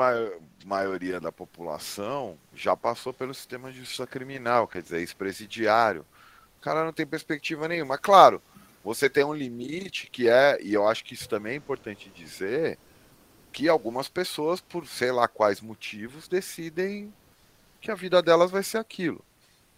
[0.67, 6.05] maioria da população já passou pelo sistema de justiça criminal, quer dizer, ex-presidiário
[6.67, 7.97] cara não tem perspectiva nenhuma.
[7.97, 8.43] Claro,
[8.83, 12.77] você tem um limite que é, e eu acho que isso também é importante dizer,
[13.53, 17.15] que algumas pessoas, por sei lá quais motivos, decidem
[17.81, 19.25] que a vida delas vai ser aquilo.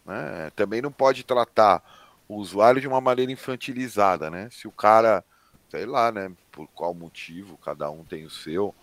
[0.03, 0.51] Né?
[0.55, 1.83] Também não pode tratar
[2.27, 4.49] o usuário de uma maneira infantilizada, né?
[4.51, 5.23] Se o cara,
[5.69, 8.73] sei lá, né, por qual motivo, cada um tem o seu,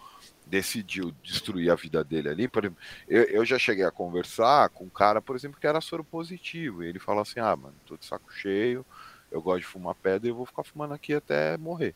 [0.46, 2.48] decidiu destruir a vida dele ali.
[2.48, 5.80] Por exemplo, eu, eu já cheguei a conversar com um cara, por exemplo, que era
[5.80, 6.82] soro positivo.
[6.82, 8.87] E ele fala assim: ah, mano, tô de saco cheio,
[9.30, 11.94] eu gosto de fumar pedra e eu vou ficar fumando aqui até morrer.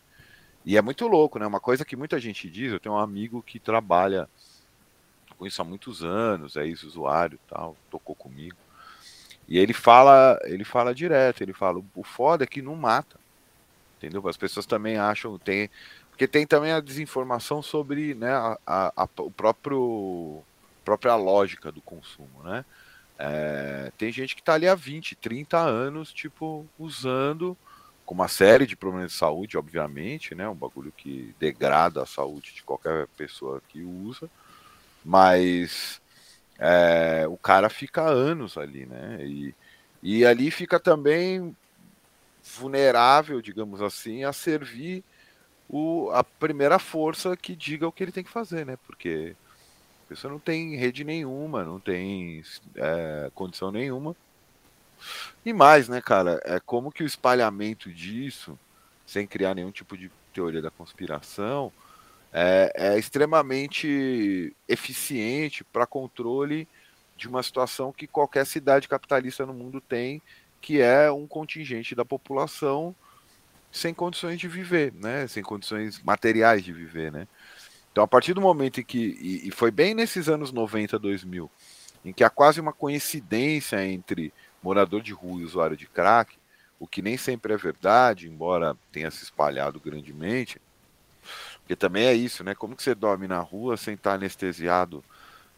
[0.64, 1.46] E é muito louco, né?
[1.46, 4.28] Uma coisa que muita gente diz, eu tenho um amigo que trabalha
[5.38, 8.56] com isso há muitos anos, é ex-usuário tal, tocou comigo.
[9.48, 13.18] E ele fala, ele fala direto, ele fala, o foda é que não mata.
[13.96, 14.26] Entendeu?
[14.28, 15.70] As pessoas também acham, tem,
[16.20, 20.42] porque tem também a desinformação sobre né, a, a, a o próprio
[20.84, 22.62] própria lógica do consumo, né?
[23.18, 27.56] É, tem gente que está ali há 20, 30 anos, tipo, usando
[28.04, 30.46] com uma série de problemas de saúde, obviamente, né?
[30.46, 34.28] Um bagulho que degrada a saúde de qualquer pessoa que usa,
[35.02, 36.02] mas
[36.58, 39.24] é, o cara fica anos ali, né?
[39.24, 39.54] E,
[40.02, 41.56] e ali fica também
[42.58, 45.02] vulnerável, digamos assim, a servir
[45.70, 48.76] o, a primeira força que diga o que ele tem que fazer, né?
[48.86, 49.36] Porque
[50.04, 52.42] a pessoa não tem rede nenhuma, não tem
[52.74, 54.16] é, condição nenhuma.
[55.46, 56.40] E mais, né, cara?
[56.44, 58.58] É como que o espalhamento disso,
[59.06, 61.72] sem criar nenhum tipo de teoria da conspiração,
[62.32, 66.66] é, é extremamente eficiente para controle
[67.16, 70.20] de uma situação que qualquer cidade capitalista no mundo tem,
[70.60, 72.94] que é um contingente da população
[73.70, 75.26] sem condições de viver, né?
[75.26, 77.26] Sem condições materiais de viver, né?
[77.92, 79.16] Então, a partir do momento em que.
[79.20, 81.50] E, e foi bem nesses anos 90, 2000,
[82.04, 86.36] em que há quase uma coincidência entre morador de rua e usuário de crack,
[86.78, 90.60] o que nem sempre é verdade, embora tenha se espalhado grandemente,
[91.60, 92.54] porque também é isso, né?
[92.54, 95.04] Como que você dorme na rua sem estar anestesiado?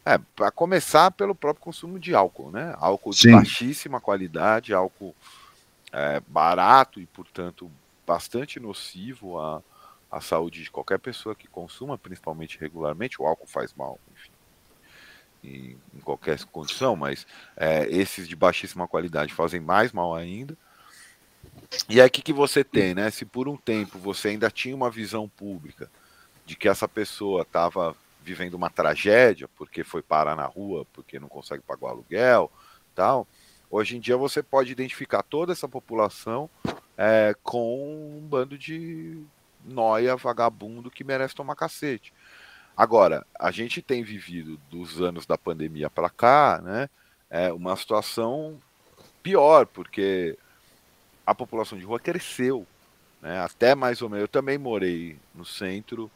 [0.05, 2.75] É, para começar pelo próprio consumo de álcool, né?
[2.77, 3.29] Álcool Sim.
[3.29, 5.15] de baixíssima qualidade, álcool
[5.93, 7.71] é, barato e, portanto,
[8.05, 9.61] bastante nocivo à,
[10.11, 13.21] à saúde de qualquer pessoa que consuma, principalmente regularmente.
[13.21, 14.31] O álcool faz mal, enfim,
[15.43, 17.25] em, em qualquer condição, mas
[17.55, 20.57] é, esses de baixíssima qualidade fazem mais mal ainda.
[21.89, 23.09] E aí, o que, que você tem, né?
[23.11, 25.89] Se por um tempo você ainda tinha uma visão pública
[26.45, 31.27] de que essa pessoa estava vivendo uma tragédia porque foi parar na rua, porque não
[31.27, 32.51] consegue pagar o aluguel,
[32.95, 33.27] tal.
[33.69, 36.49] Hoje em dia você pode identificar toda essa população
[36.97, 39.23] é, com um bando de
[39.63, 42.13] noia vagabundo que merece tomar cacete.
[42.75, 46.89] Agora, a gente tem vivido dos anos da pandemia para cá, né,
[47.29, 48.59] é uma situação
[49.21, 50.37] pior, porque
[51.25, 52.65] a população de rua cresceu,
[53.21, 54.23] né, até mais ou menos.
[54.23, 56.11] Eu também morei no centro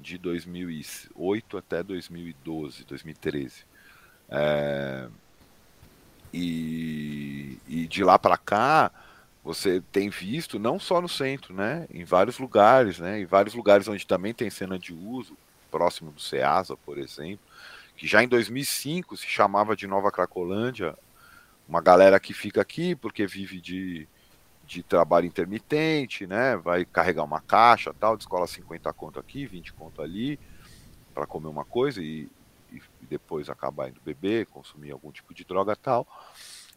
[0.00, 3.64] de 2008 até 2012, 2013.
[4.30, 5.08] É,
[6.32, 8.90] e, e de lá para cá,
[9.48, 13.88] você tem visto, não só no centro, né, em vários lugares, né, em vários lugares
[13.88, 15.34] onde também tem cena de uso,
[15.70, 17.40] próximo do Ceasa, por exemplo,
[17.96, 20.94] que já em 2005 se chamava de Nova Cracolândia,
[21.66, 24.06] uma galera que fica aqui porque vive de,
[24.66, 26.54] de trabalho intermitente, né?
[26.58, 30.38] Vai carregar uma caixa, tal, descola 50 conto aqui, 20 conto ali,
[31.14, 32.28] para comer uma coisa e,
[32.70, 36.06] e, depois acabar indo beber, consumir algum tipo de droga tal.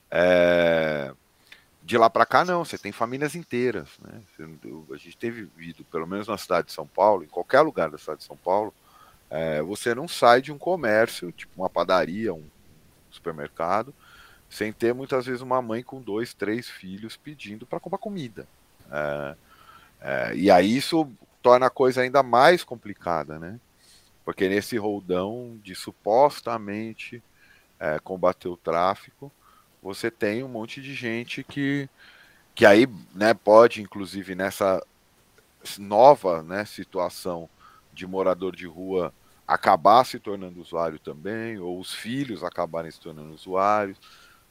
[0.10, 1.14] É...
[1.84, 4.22] De lá para cá não, você tem famílias inteiras, né?
[4.92, 7.98] A gente teve vivido, pelo menos na cidade de São Paulo, em qualquer lugar da
[7.98, 8.74] cidade de São Paulo,
[9.30, 12.44] é, você não sai de um comércio, tipo uma padaria, um
[13.10, 13.94] supermercado,
[14.50, 18.46] sem ter muitas vezes uma mãe com dois, três filhos pedindo para comprar comida.
[18.92, 19.36] É,
[20.02, 21.10] é, e aí isso
[21.42, 23.60] torna a coisa ainda mais complicada, né?
[24.24, 27.24] Porque nesse roldão de supostamente
[27.80, 29.32] é, combater o tráfico,
[29.82, 31.90] você tem um monte de gente que,
[32.54, 34.86] que aí né, pode, inclusive nessa
[35.78, 37.50] nova né, situação
[37.92, 39.14] de morador de rua,
[39.48, 43.98] acabar se tornando usuário também, ou os filhos acabarem se tornando usuários.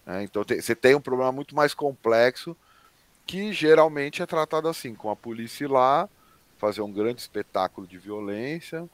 [0.05, 0.24] Né?
[0.24, 2.57] Então você tem um problema muito mais complexo
[3.26, 6.09] que geralmente é tratado assim, com a polícia lá,
[6.59, 8.89] fazer um grande espetáculo de violência.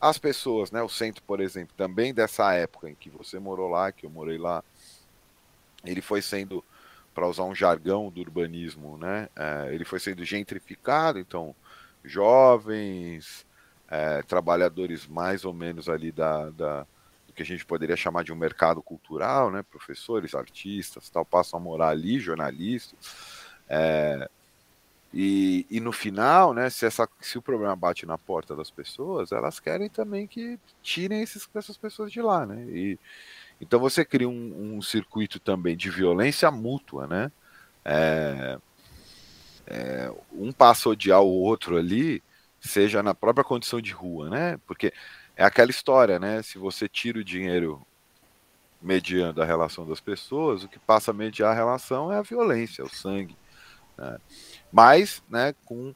[0.00, 3.92] As pessoas, né, o centro, por exemplo, também dessa época em que você morou lá,
[3.92, 4.62] que eu morei lá,
[5.90, 6.64] ele foi sendo,
[7.14, 11.54] para usar um jargão do urbanismo, né, é, ele foi sendo gentrificado, então
[12.04, 13.46] jovens,
[13.88, 16.86] é, trabalhadores mais ou menos ali da, da,
[17.26, 19.62] do que a gente poderia chamar de um mercado cultural, né?
[19.62, 22.98] Professores, artistas, tal, passam a morar ali, jornalistas.
[23.68, 24.28] É,
[25.12, 29.32] e, e no final, né, se, essa, se o problema bate na porta das pessoas,
[29.32, 32.64] elas querem também que tirem esses, essas pessoas de lá, né?
[32.68, 32.98] E,
[33.60, 37.32] então você cria um, um circuito também de violência mútua, né?
[37.84, 38.58] É,
[39.66, 42.22] é, um passa a odiar o outro ali,
[42.60, 44.58] seja na própria condição de rua, né?
[44.66, 44.92] Porque
[45.36, 46.42] é aquela história, né?
[46.42, 47.84] Se você tira o dinheiro
[48.80, 52.82] mediando a relação das pessoas, o que passa a mediar a relação é a violência,
[52.82, 53.36] é o sangue.
[53.96, 54.18] Né?
[54.70, 55.94] Mas, né, com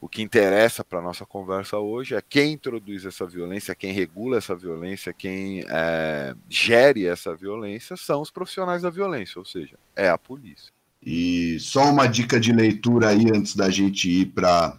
[0.00, 4.38] o que interessa para a nossa conversa hoje é quem introduz essa violência, quem regula
[4.38, 10.08] essa violência, quem é, gere essa violência são os profissionais da violência, ou seja, é
[10.08, 10.72] a polícia.
[11.02, 14.78] E só uma dica de leitura aí antes da gente ir para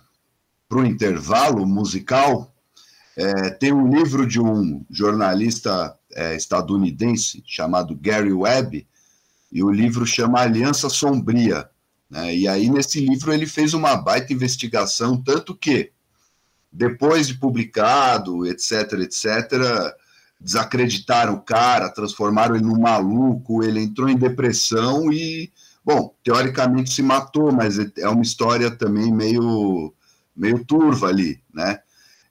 [0.72, 2.53] o intervalo musical.
[3.15, 8.88] É, tem um livro de um jornalista é, estadunidense chamado Gary Webb,
[9.51, 11.69] e o livro chama Aliança Sombria.
[12.12, 12.36] Né?
[12.36, 15.91] E aí, nesse livro, ele fez uma baita investigação, tanto que,
[16.70, 19.95] depois de publicado, etc., etc.,
[20.39, 25.51] desacreditaram o cara, transformaram ele num maluco, ele entrou em depressão e,
[25.86, 29.93] bom, teoricamente se matou, mas é uma história também meio,
[30.36, 31.80] meio turva ali, né?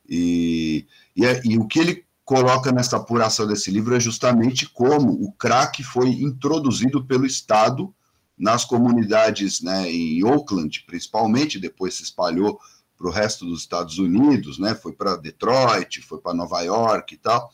[0.09, 5.31] E, e, e, o que ele coloca nessa apuração desse livro é justamente como o
[5.33, 7.95] crack foi introduzido pelo Estado
[8.41, 12.59] nas comunidades, né, em Oakland, principalmente, depois se espalhou
[12.97, 17.19] para o resto dos Estados Unidos, né, foi para Detroit, foi para Nova York e
[17.19, 17.51] tal,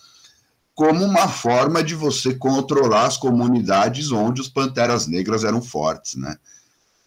[0.75, 6.37] como uma forma de você controlar as comunidades onde os panteras negras eram fortes, né?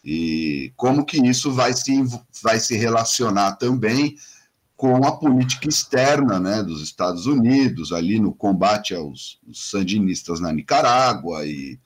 [0.04, 2.02] E como que isso vai se,
[2.42, 4.16] vai se relacionar também
[4.76, 10.50] com a política externa né, dos Estados Unidos, ali no combate aos, aos sandinistas na
[10.52, 11.78] Nicarágua e,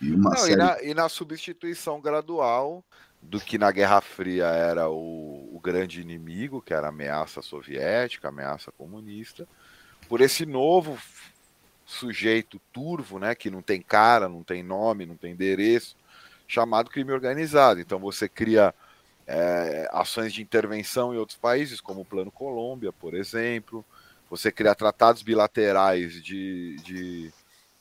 [0.00, 0.56] E, uma Não, e, série...
[0.56, 2.84] na, e na substituição gradual
[3.20, 8.28] do que na Guerra Fria era o, o grande inimigo, que era a ameaça soviética,
[8.28, 9.46] a ameaça comunista,
[10.08, 10.98] por esse novo
[11.84, 15.96] sujeito turvo, né, que não tem cara, não tem nome, não tem endereço,
[16.46, 17.80] chamado crime organizado.
[17.80, 18.74] Então você cria
[19.26, 23.84] é, ações de intervenção em outros países, como o Plano Colômbia, por exemplo.
[24.30, 27.32] Você cria tratados bilaterais de, de,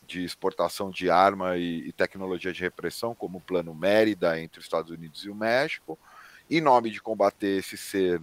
[0.07, 4.65] de exportação de arma e, e tecnologia de repressão, como o Plano Mérida entre os
[4.65, 5.99] Estados Unidos e o México,
[6.49, 8.21] em nome de combater esse ser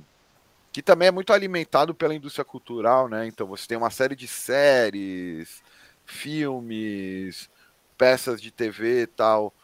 [0.73, 3.27] que também é muito alimentado pela indústria cultural, né?
[3.27, 5.63] Então você tem uma série de séries,
[6.05, 7.49] filmes,
[7.97, 9.55] peças de TV e tal,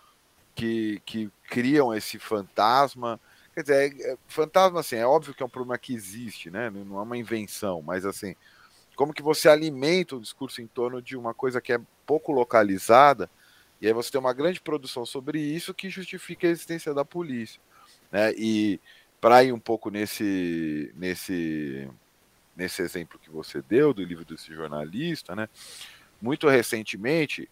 [0.55, 3.21] que, que criam esse fantasma.
[3.55, 6.71] Quer dizer, é- é- fantasma, assim, é óbvio que é um problema que existe, né?
[6.71, 8.35] Não é uma invenção, mas assim,
[8.97, 13.31] como que você alimenta o discurso em torno de uma coisa que é pouco localizada,
[13.81, 17.61] e aí você tem uma grande produção sobre isso que justifica a existência da polícia.
[18.13, 18.33] Né?
[18.37, 18.81] E
[19.21, 21.89] para ir um pouco nesse, nesse,
[22.55, 25.49] nesse exemplo que você deu do livro desse jornalista, né?
[26.21, 27.49] muito recentemente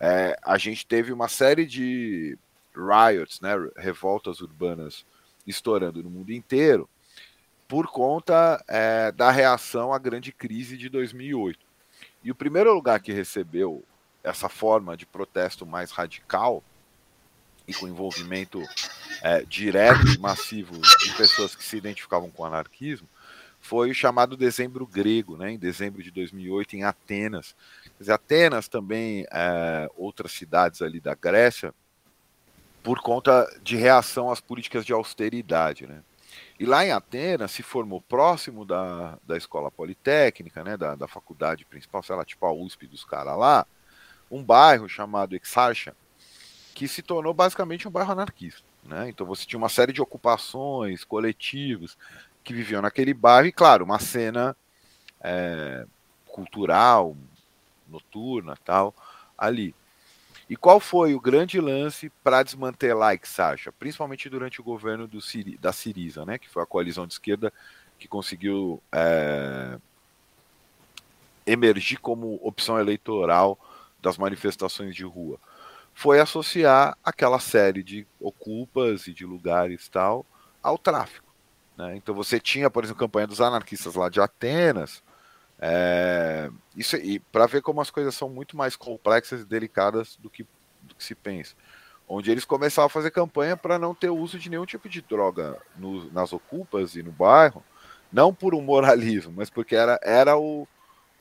[0.00, 2.38] é, a gente teve uma série de
[2.74, 3.52] riots, né?
[3.76, 5.04] revoltas urbanas
[5.46, 6.88] estourando no mundo inteiro
[7.66, 11.58] por conta é, da reação à grande crise de 2008.
[12.22, 13.84] E o primeiro lugar que recebeu
[14.22, 16.62] essa forma de protesto mais radical
[17.66, 18.62] e com envolvimento
[19.22, 23.08] é, direto e massivo de pessoas que se identificavam com o anarquismo
[23.60, 27.56] foi o chamado dezembro grego, né, em dezembro de 2008 em Atenas.
[27.82, 31.72] Quer dizer, Atenas também, é, outras cidades ali da Grécia,
[32.82, 36.02] por conta de reação às políticas de austeridade, né.
[36.58, 41.64] E lá em Atenas se formou próximo da, da escola politécnica, né, da, da faculdade
[41.64, 43.66] principal, sei lá, tipo a USP dos caras lá,
[44.30, 45.96] um bairro chamado Exarcha,
[46.74, 48.62] que se tornou basicamente um bairro anarquista.
[48.84, 49.08] Né?
[49.08, 51.96] Então você tinha uma série de ocupações, coletivos
[52.42, 54.56] que viviam naquele bairro, e claro, uma cena
[55.20, 55.86] é,
[56.26, 57.16] cultural,
[57.88, 58.94] noturna tal,
[59.36, 59.74] ali.
[60.48, 65.56] E qual foi o grande lance para desmantelar Exarcha, principalmente durante o governo do Siri,
[65.56, 67.52] da Siriza, né, que foi a coalizão de esquerda
[67.98, 69.78] que conseguiu é,
[71.46, 73.58] emergir como opção eleitoral
[74.02, 75.38] das manifestações de rua?
[75.94, 80.26] Foi associar aquela série de ocupas e de lugares tal
[80.62, 81.32] ao tráfico.
[81.76, 81.96] Né?
[81.96, 85.02] Então você tinha, por exemplo, a campanha dos anarquistas lá de Atenas,
[85.66, 90.28] é, isso e para ver como as coisas são muito mais complexas e delicadas do
[90.28, 90.46] que,
[90.82, 91.54] do que se pensa.
[92.06, 95.58] Onde eles começaram a fazer campanha para não ter uso de nenhum tipo de droga
[95.74, 97.64] no, nas ocupas e no bairro,
[98.12, 100.68] não por um moralismo, mas porque era, era o,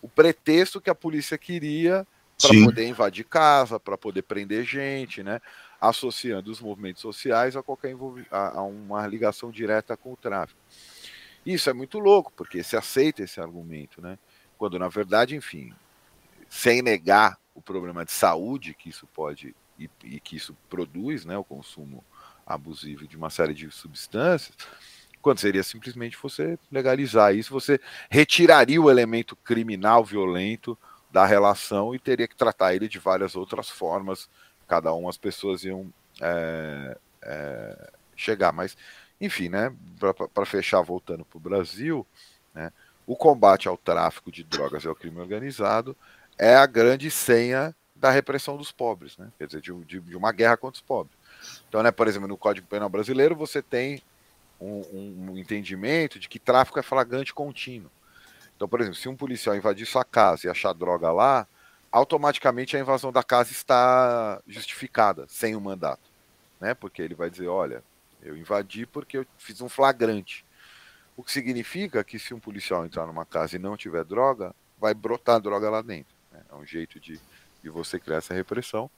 [0.01, 2.05] o pretexto que a polícia queria
[2.37, 5.39] para poder invadir casa, para poder prender gente, né?
[5.79, 7.95] associando os movimentos sociais a qualquer
[8.29, 10.59] a, a uma ligação direta com o tráfico.
[11.45, 14.17] Isso é muito louco, porque se aceita esse argumento, né?
[14.63, 15.73] Quando na verdade, enfim,
[16.47, 21.37] sem negar o problema de saúde que isso pode e, e que isso produz, né,
[21.37, 22.01] o consumo
[22.47, 24.55] abusivo de uma série de substâncias,
[25.21, 27.77] quando seria simplesmente você legalizar isso, você
[28.09, 30.77] retiraria o elemento criminal violento
[31.11, 34.29] da relação e teria que tratar ele de várias outras formas.
[34.65, 35.91] Cada uma as pessoas iam
[36.21, 38.77] é, é, chegar, mas
[39.19, 39.75] enfim, né?
[40.33, 42.07] Para fechar, voltando para o Brasil,
[42.53, 42.71] né,
[43.05, 45.95] o combate ao tráfico de drogas e ao crime organizado
[46.37, 49.29] é a grande senha da repressão dos pobres, né?
[49.37, 51.15] Quer dizer, de, de, de uma guerra contra os pobres.
[51.67, 54.01] Então, né, por exemplo, no Código Penal brasileiro você tem
[54.59, 57.91] um, um, entendimento de que tráfico é flagrante contínuo.
[58.55, 61.47] Então, por exemplo, se um policial invadir sua casa e achar droga lá,
[61.91, 66.01] automaticamente a invasão da casa está justificada, sem o um mandato.
[66.59, 66.73] Né?
[66.73, 67.83] Porque ele vai dizer, olha,
[68.21, 70.45] eu invadi porque eu fiz um flagrante.
[71.15, 74.93] O que significa que se um policial entrar numa casa e não tiver droga, vai
[74.93, 76.13] brotar droga lá dentro.
[76.31, 76.41] Né?
[76.49, 77.19] É um jeito de,
[77.61, 78.89] de você criar essa repressão.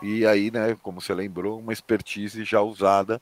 [0.00, 3.20] E aí, né, como você lembrou, uma expertise já usada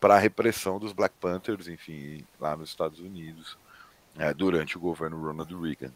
[0.00, 3.56] para a repressão dos Black Panthers, enfim, lá nos Estados Unidos,
[4.18, 5.92] é, durante o governo Ronald Reagan.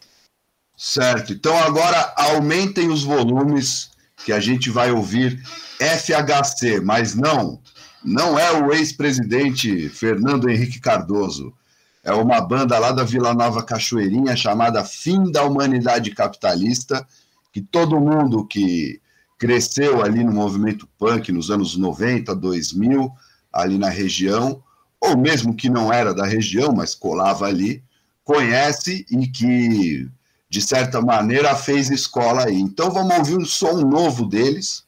[0.77, 1.33] Certo.
[1.33, 3.91] Então agora aumentem os volumes
[4.25, 5.43] que a gente vai ouvir
[5.79, 7.61] FHC, mas não,
[8.03, 11.55] não é o ex-presidente Fernando Henrique Cardoso.
[12.03, 17.07] É uma banda lá da Vila Nova Cachoeirinha chamada Fim da Humanidade Capitalista,
[17.53, 19.01] que todo mundo que
[19.39, 23.13] cresceu ali no movimento punk nos anos 90, 2000,
[23.53, 24.63] ali na região,
[25.01, 27.83] ou mesmo que não era da região, mas colava ali,
[28.25, 30.09] conhece e que,
[30.49, 32.61] de certa maneira, fez escola aí.
[32.61, 34.85] Então vamos ouvir um som novo deles,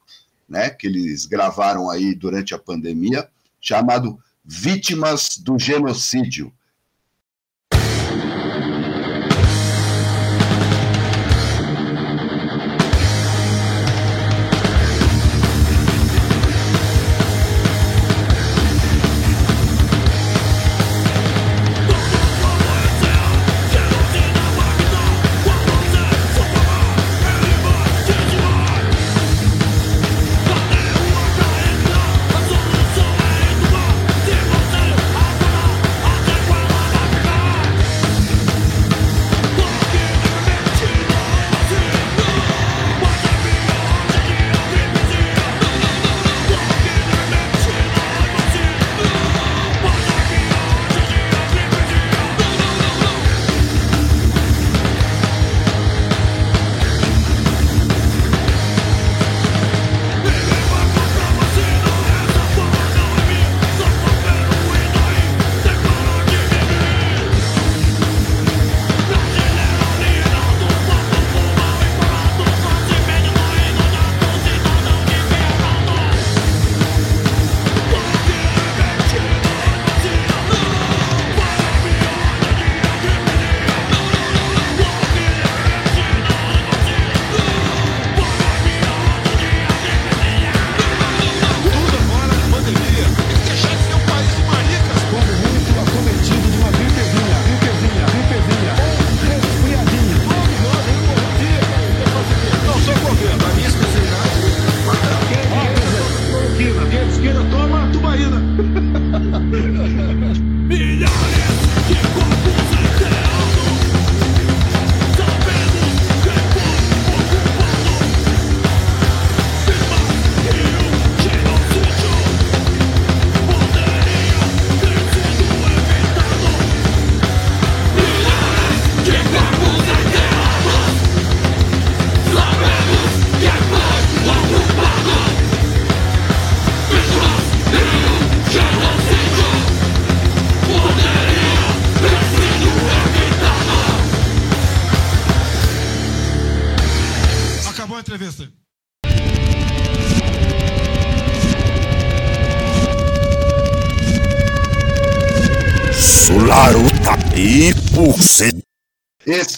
[0.49, 3.29] né, que eles gravaram aí durante a pandemia,
[3.61, 6.53] chamado Vítimas do Genocídio.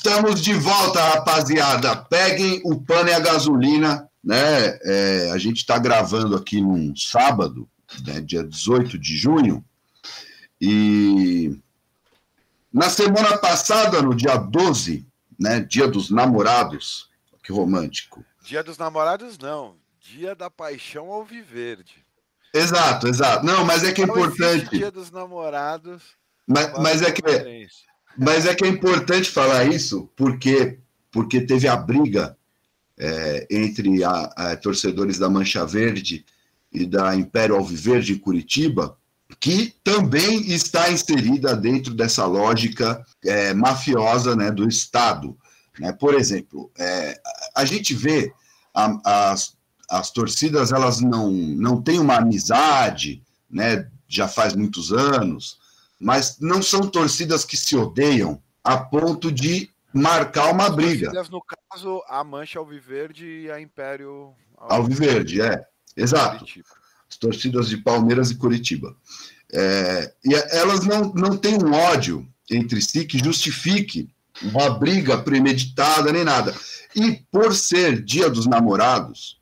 [0.07, 1.97] Estamos de volta, rapaziada.
[1.97, 4.79] Peguem o pano e a gasolina, né?
[4.83, 7.67] É, a gente está gravando aqui num sábado,
[8.07, 9.65] né, dia 18 de junho,
[10.61, 11.59] e
[12.71, 15.07] na semana passada, no dia 12,
[15.41, 17.09] né, dia dos namorados,
[17.43, 18.23] que romântico.
[18.43, 19.75] Dia dos namorados, não.
[19.99, 22.05] Dia da paixão alviverde.
[22.53, 23.47] Exato, exato.
[23.47, 24.69] Não, mas é que é importante.
[24.69, 26.03] Dia dos namorados.
[26.47, 27.23] Mas, mas é que
[28.17, 30.79] Mas é que é importante falar isso porque,
[31.11, 32.37] porque teve a briga
[32.99, 36.25] é, entre a, a torcedores da Mancha Verde
[36.73, 38.97] e da Império Alviverde Curitiba,
[39.41, 45.37] que também está inserida dentro dessa lógica é, mafiosa né, do Estado.
[45.79, 45.93] Né?
[45.93, 47.21] Por exemplo, é,
[47.57, 48.33] a a gente vê
[48.75, 49.57] a- as,
[49.89, 55.59] as torcidas elas não, não têm uma amizade, né, já faz muitos anos,
[56.05, 61.11] mas não são torcidas que se odeiam a ponto de marcar uma briga.
[61.31, 66.45] No caso, a Mancha Alviverde e a Império Alviverde, é, exato.
[67.09, 68.95] As torcidas de Palmeiras e Curitiba.
[69.51, 74.11] É, e elas não, não têm um ódio entre si que justifique
[74.43, 76.55] uma briga premeditada nem nada.
[76.95, 79.41] E por ser Dia dos Namorados,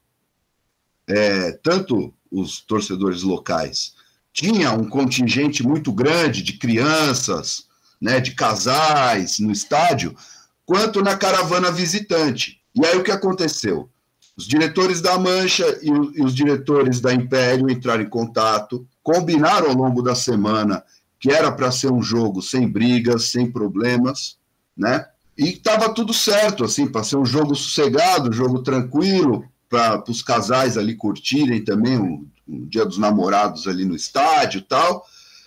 [1.08, 3.94] é, tanto os torcedores locais
[4.32, 7.66] tinha um contingente muito grande de crianças,
[8.00, 10.16] né, de casais no estádio,
[10.64, 12.60] quanto na caravana visitante.
[12.74, 13.88] E aí o que aconteceu?
[14.36, 19.76] Os diretores da Mancha e, e os diretores da Império entraram em contato, combinaram ao
[19.76, 20.82] longo da semana
[21.22, 24.38] que era para ser um jogo sem brigas, sem problemas,
[24.76, 25.06] né?
[25.38, 30.22] E estava tudo certo, assim, para ser um jogo sossegado, um jogo tranquilo, para os
[30.22, 35.06] casais ali curtirem também o, o Dia dos Namorados ali no estádio tal.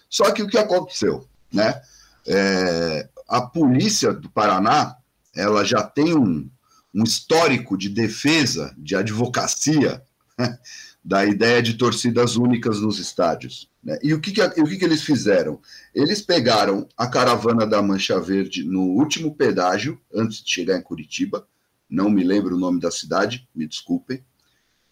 [0.09, 1.79] Só que o que aconteceu, né?
[2.25, 4.95] É, a polícia do Paraná,
[5.35, 6.49] ela já tem um,
[6.91, 10.01] um histórico de defesa, de advocacia,
[10.37, 10.57] né,
[11.03, 13.69] da ideia de torcidas únicas nos estádios.
[13.83, 13.99] né?
[14.01, 15.59] E o, que, que, o que, que eles fizeram?
[15.93, 21.47] Eles pegaram a caravana da Mancha Verde no último pedágio, antes de chegar em Curitiba,
[21.95, 24.23] não me lembro o nome da cidade, me desculpem,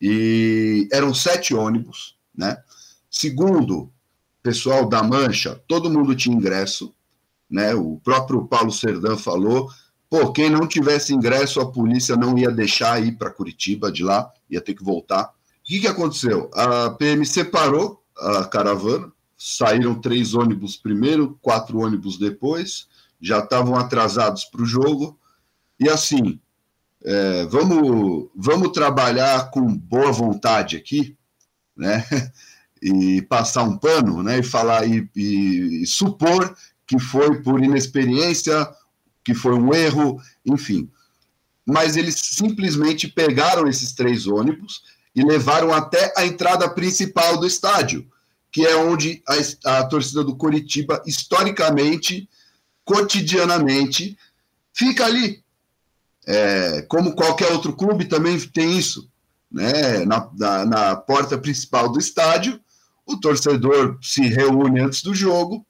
[0.02, 2.58] E eram sete ônibus, né?
[3.10, 3.92] Segundo
[4.42, 6.94] pessoal da Mancha, todo mundo tinha ingresso,
[7.50, 7.74] né?
[7.76, 9.70] O próprio Paulo Serdã falou,
[10.10, 14.32] pô, quem não tivesse ingresso, a polícia não ia deixar ir para Curitiba de lá,
[14.50, 15.26] ia ter que voltar.
[15.26, 15.32] O
[15.64, 16.50] que, que aconteceu?
[16.54, 22.88] A PM separou a caravana, saíram três ônibus primeiro, quatro ônibus depois,
[23.22, 25.18] já estavam atrasados para o jogo,
[25.80, 26.40] e assim,
[27.04, 31.18] é, vamos, vamos trabalhar com boa vontade aqui,
[31.76, 32.06] né?
[32.86, 34.40] E passar um pano, né?
[34.40, 36.54] E falar e, e, e supor
[36.86, 38.70] que foi por inexperiência,
[39.24, 40.90] que foi um erro, enfim.
[41.66, 44.84] Mas eles simplesmente pegaram esses três ônibus
[45.16, 48.06] e levaram até a entrada principal do estádio,
[48.52, 49.24] que é onde
[49.66, 52.30] a, a torcida do Coritiba, historicamente,
[52.84, 54.18] cotidianamente,
[54.74, 55.43] fica ali,
[56.26, 59.10] é, como qualquer outro clube também tem isso,
[59.52, 60.06] né?
[60.06, 62.60] Na, na, na, porta principal do estádio,
[63.06, 65.66] o torcedor se reúne antes do jogo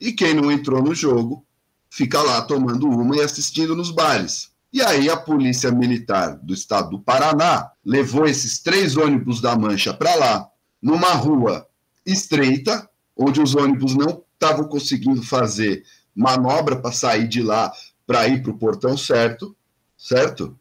[0.00, 1.44] e quem não entrou no jogo
[1.90, 4.50] fica lá tomando uma e assistindo nos bares.
[4.72, 9.92] E aí a polícia militar do estado do Paraná levou esses três ônibus da Mancha
[9.92, 10.48] para lá,
[10.80, 11.66] numa rua
[12.06, 15.84] estreita, onde os ônibus não estavam conseguindo fazer
[16.14, 17.70] manobra para sair de lá
[18.06, 19.54] para ir para o portão certo
[20.02, 20.56] certo?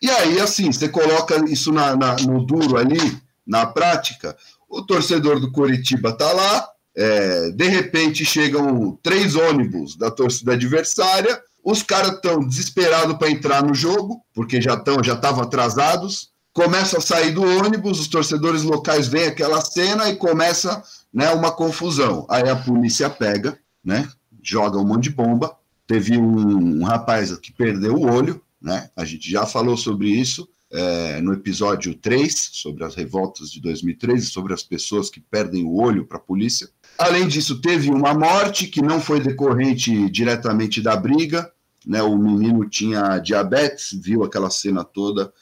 [0.00, 4.36] E aí, assim, você coloca isso na, na, no duro ali, na prática,
[4.68, 11.40] o torcedor do Coritiba tá lá, é, de repente chegam três ônibus da torcida adversária,
[11.64, 16.98] os caras estão desesperados para entrar no jogo, porque já estão, já estavam atrasados, começa
[16.98, 22.26] a sair do ônibus, os torcedores locais veem aquela cena e começa né, uma confusão.
[22.28, 24.08] Aí a polícia pega, né,
[24.42, 25.56] joga um monte de bomba.
[25.86, 28.90] Teve um, um rapaz que perdeu o olho, né?
[28.96, 34.26] A gente já falou sobre isso é, no episódio 3, sobre as revoltas de 2013,
[34.26, 36.68] sobre as pessoas que perdem o olho para a polícia.
[36.98, 41.48] Além disso, teve uma morte que não foi decorrente diretamente da briga.
[41.86, 42.02] Né?
[42.02, 45.32] O menino tinha diabetes, viu aquela cena toda,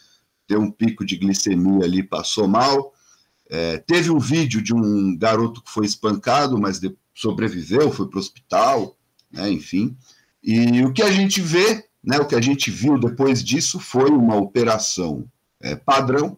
[0.46, 2.92] deu um pico de glicemia ali, passou mal.
[3.48, 6.78] É, teve um vídeo de um garoto que foi espancado, mas
[7.14, 8.98] sobreviveu, foi para o hospital,
[9.32, 9.50] né?
[9.50, 9.96] enfim.
[10.42, 14.10] E o que a gente vê né, o que a gente viu depois disso foi
[14.10, 15.24] uma operação
[15.60, 16.36] é, padrão.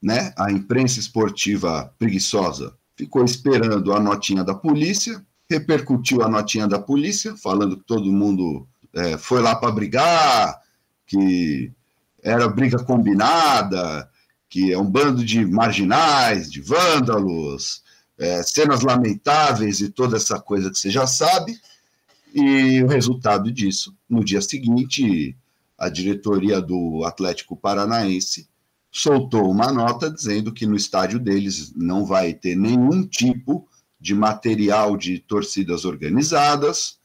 [0.00, 0.32] Né?
[0.36, 7.36] A imprensa esportiva preguiçosa ficou esperando a notinha da polícia, repercutiu a notinha da polícia,
[7.36, 10.60] falando que todo mundo é, foi lá para brigar,
[11.06, 11.72] que
[12.22, 14.08] era briga combinada,
[14.48, 17.82] que é um bando de marginais, de vândalos,
[18.18, 21.58] é, cenas lamentáveis e toda essa coisa que você já sabe.
[22.34, 25.36] E o resultado disso, no dia seguinte,
[25.76, 28.48] a diretoria do Atlético Paranaense
[28.90, 33.68] soltou uma nota dizendo que no estádio deles não vai ter nenhum tipo
[34.00, 36.98] de material de torcidas organizadas,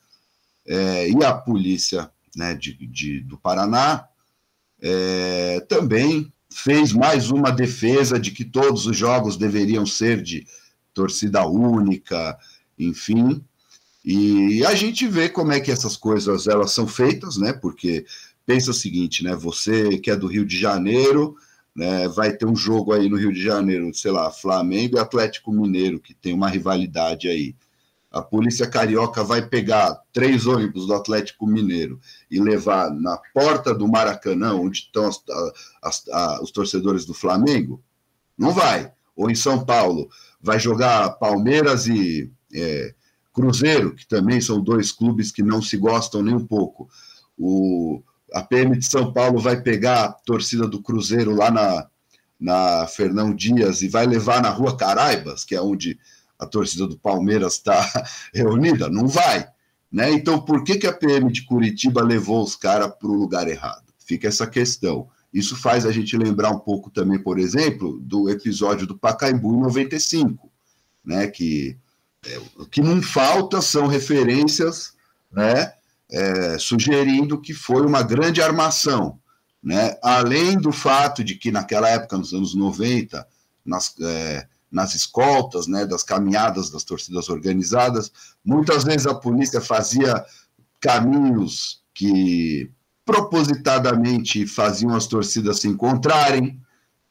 [0.65, 4.05] é, e a polícia né, de, de, do Paraná
[4.81, 10.45] é, também fez mais uma defesa de que todos os jogos deveriam ser de
[10.93, 12.37] torcida única,
[12.77, 13.43] enfim,
[14.09, 17.51] e a gente vê como é que essas coisas elas são feitas, né?
[17.51, 18.05] Porque
[18.45, 19.35] pensa o seguinte, né?
[19.35, 21.35] Você que é do Rio de Janeiro,
[21.75, 22.07] né?
[22.07, 25.99] Vai ter um jogo aí no Rio de Janeiro, sei lá, Flamengo e Atlético Mineiro,
[25.99, 27.53] que tem uma rivalidade aí.
[28.09, 31.99] A polícia carioca vai pegar três ônibus do Atlético Mineiro
[32.31, 35.21] e levar na porta do Maracanã, onde estão as,
[35.83, 37.83] as, as, os torcedores do Flamengo?
[38.37, 38.89] Não vai.
[39.17, 40.09] Ou em São Paulo,
[40.41, 42.95] vai jogar Palmeiras e é,
[43.37, 46.89] Cruzeiro, que também são dois clubes que não se gostam nem um pouco.
[47.37, 48.01] O,
[48.33, 51.87] a PM de São Paulo vai pegar a torcida do Cruzeiro lá na,
[52.39, 55.99] na Fernão Dias e vai levar na Rua Caraibas, que é onde
[56.39, 57.79] a torcida do Palmeiras está
[58.33, 58.89] reunida?
[58.89, 59.47] Não vai.
[59.91, 60.11] Né?
[60.13, 63.93] Então, por que, que a PM de Curitiba levou os caras para o lugar errado?
[63.99, 65.07] Fica essa questão.
[65.31, 69.59] Isso faz a gente lembrar um pouco também, por exemplo, do episódio do Pacaembu em
[69.59, 70.51] 95,
[71.05, 71.27] né?
[71.27, 71.77] que
[72.57, 74.93] o que não falta são referências
[75.31, 75.73] né,
[76.11, 79.19] é, sugerindo que foi uma grande armação.
[79.61, 79.97] Né?
[80.01, 83.27] Além do fato de que, naquela época, nos anos 90,
[83.65, 88.11] nas, é, nas escoltas, né, das caminhadas das torcidas organizadas,
[88.43, 90.25] muitas vezes a polícia fazia
[90.79, 92.71] caminhos que
[93.05, 96.61] propositadamente faziam as torcidas se encontrarem.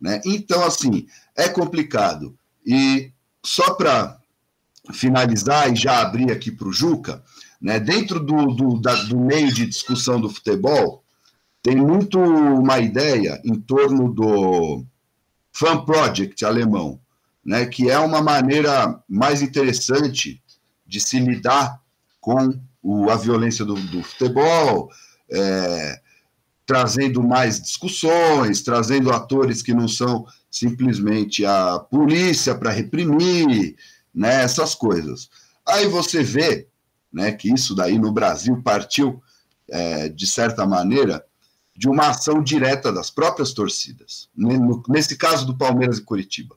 [0.00, 0.20] Né?
[0.24, 2.36] Então, assim, é complicado.
[2.64, 3.10] E
[3.44, 4.18] só para
[4.92, 7.22] finalizar e já abrir aqui para o Juca,
[7.60, 11.02] né, dentro do, do, da, do meio de discussão do futebol,
[11.62, 14.84] tem muito uma ideia em torno do
[15.52, 17.00] Fan Project alemão,
[17.44, 20.42] né, que é uma maneira mais interessante
[20.86, 21.80] de se lidar
[22.20, 24.90] com o, a violência do, do futebol,
[25.30, 26.00] é,
[26.64, 33.76] trazendo mais discussões, trazendo atores que não são simplesmente a polícia para reprimir,
[34.16, 35.28] né, essas coisas.
[35.66, 36.66] Aí você vê
[37.12, 39.22] né, que isso daí no Brasil partiu,
[39.68, 41.24] é, de certa maneira,
[41.76, 44.30] de uma ação direta das próprias torcidas.
[44.88, 46.56] Nesse caso do Palmeiras e Curitiba.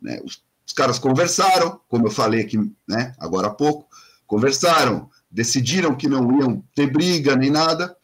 [0.00, 3.86] Né, os, os caras conversaram, como eu falei aqui né, agora há pouco,
[4.26, 7.94] conversaram, decidiram que não iam ter briga nem nada.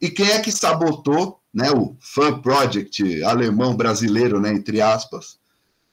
[0.00, 5.38] E quem é que sabotou né, o Fan Project alemão brasileiro, né, entre aspas,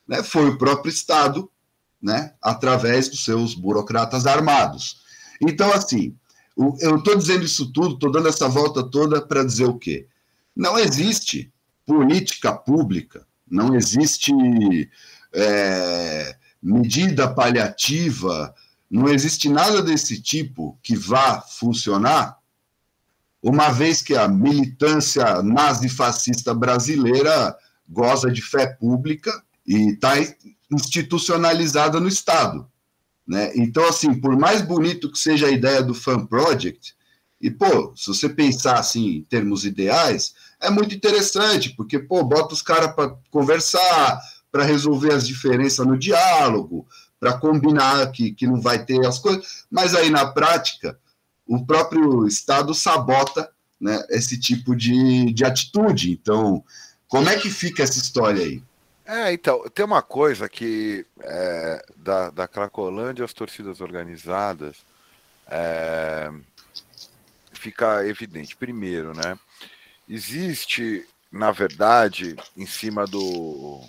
[0.08, 1.50] né, foi o próprio Estado,
[2.02, 5.02] né, através dos seus burocratas armados.
[5.42, 6.16] Então, assim,
[6.80, 10.08] eu estou dizendo isso tudo, estou dando essa volta toda para dizer o quê?
[10.56, 11.52] Não existe
[11.86, 14.32] política pública, não existe
[15.34, 18.54] é, medida paliativa,
[18.90, 22.38] não existe nada desse tipo que vá funcionar,
[23.42, 27.56] uma vez que a militância nazifascista brasileira
[27.88, 29.32] goza de fé pública
[29.66, 30.16] e está
[30.72, 32.70] institucionalizada no Estado.
[33.28, 33.52] Né?
[33.56, 36.96] Então, assim, por mais bonito que seja a ideia do Fan Project,
[37.42, 42.54] e, pô, se você pensar assim em termos ideais, é muito interessante, porque, pô, bota
[42.54, 44.20] os caras para conversar,
[44.52, 46.86] para resolver as diferenças no diálogo,
[47.20, 50.98] para combinar que, que não vai ter as coisas, mas aí na prática,
[51.48, 53.50] o próprio Estado sabota
[53.80, 56.12] né, esse tipo de, de atitude.
[56.12, 56.64] Então,
[57.08, 58.62] como é que fica essa história aí?
[59.12, 64.86] É, então, tem uma coisa que é, da, da Cracolândia as torcidas organizadas
[65.48, 66.32] é,
[67.52, 68.56] fica evidente.
[68.56, 69.36] Primeiro, né?
[70.08, 73.82] Existe, na verdade, em cima do,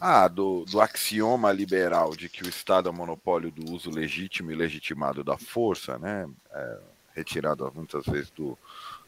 [0.00, 4.56] ah, do, do axioma liberal de que o Estado é monopólio do uso legítimo e
[4.56, 6.28] legitimado da força, né?
[6.52, 6.78] É,
[7.14, 8.58] retirado muitas vezes do,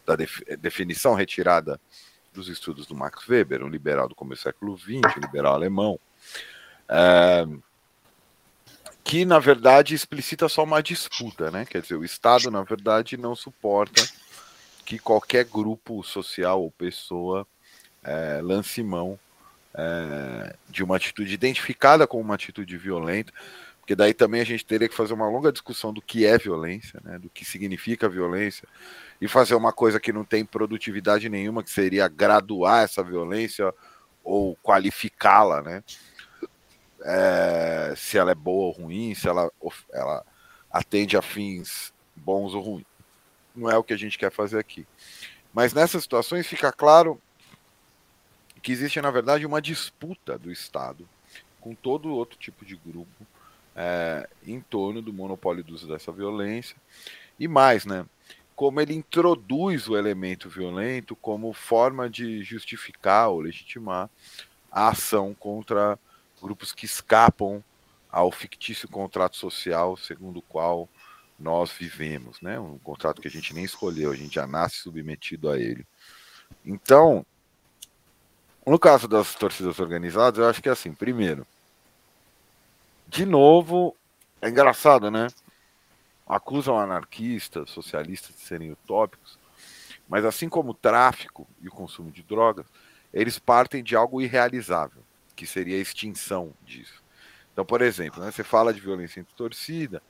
[0.07, 1.81] da def, definição retirada
[2.37, 5.99] dos estudos do Max Weber, um liberal do começo do século XX, um liberal alemão,
[6.89, 7.47] é,
[9.03, 11.65] que na verdade explicita só uma disputa, né?
[11.65, 14.07] Quer dizer, o Estado na verdade não suporta
[14.85, 17.47] que qualquer grupo social ou pessoa
[18.05, 19.19] é, lance mão
[19.75, 23.33] é, de uma atitude identificada como uma atitude violenta,
[23.87, 27.01] porque daí também a gente teria que fazer uma longa discussão do que é violência,
[27.05, 28.67] né, do que significa violência,
[29.21, 33.73] e fazer uma coisa que não tem produtividade nenhuma, que seria graduar essa violência
[34.25, 35.85] ou qualificá-la, né?
[37.01, 39.49] É, se ela é boa ou ruim, se ela,
[39.93, 40.27] ela
[40.69, 42.87] atende a fins bons ou ruins.
[43.55, 44.85] Não é o que a gente quer fazer aqui.
[45.55, 47.23] Mas nessas situações fica claro
[48.61, 51.09] que existe, na verdade, uma disputa do Estado
[51.61, 53.25] com todo outro tipo de grupo
[53.77, 56.77] é, em torno do monopólio do uso dessa violência.
[57.39, 58.07] E mais, né?
[58.57, 64.09] como ele introduz o elemento violento como forma de justificar ou legitimar
[64.73, 65.99] a ação contra
[66.43, 67.63] grupos que escapam
[68.11, 70.89] ao fictício contrato social segundo o qual
[71.39, 72.59] nós vivemos, né?
[72.59, 75.87] Um contrato que a gente nem escolheu, a gente já nasce submetido a ele.
[76.65, 77.27] Então,
[78.67, 81.47] no caso das torcidas organizadas, eu acho que é assim, primeiro,
[83.09, 83.97] de novo,
[84.41, 85.29] é engraçado, né?
[86.27, 89.39] acusam anarquistas, socialistas de serem utópicos,
[90.09, 92.67] mas assim como o tráfico e o consumo de drogas,
[93.15, 95.03] eles partem de algo irrealizável,
[95.37, 97.03] que seria a extinção disso.
[97.53, 100.03] Então, por exemplo, né, você fala de violência entre torcida,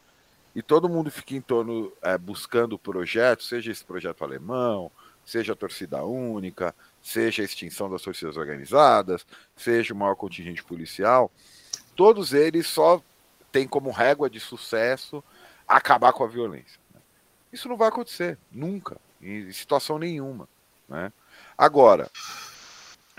[0.54, 4.90] e todo mundo fica em torno é, buscando projetos, seja esse projeto alemão,
[5.22, 11.30] seja a torcida única, seja a extinção das torcidas organizadas, seja o maior contingente policial,
[11.96, 13.02] todos eles só
[13.50, 15.24] têm como régua de sucesso
[15.66, 16.78] acabar com a violência.
[17.52, 20.48] Isso não vai acontecer, nunca, em situação nenhuma.
[20.88, 21.12] Né?
[21.56, 22.10] Agora,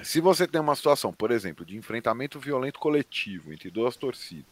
[0.03, 4.45] se você tem uma situação, por exemplo, de enfrentamento violento coletivo entre duas torcidas,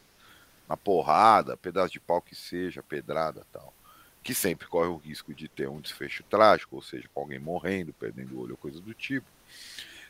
[0.68, 3.72] na porrada, pedaço de pau que seja, pedrada tal,
[4.24, 7.92] que sempre corre o risco de ter um desfecho trágico, ou seja, com alguém morrendo,
[7.92, 9.26] perdendo o olho coisa do tipo.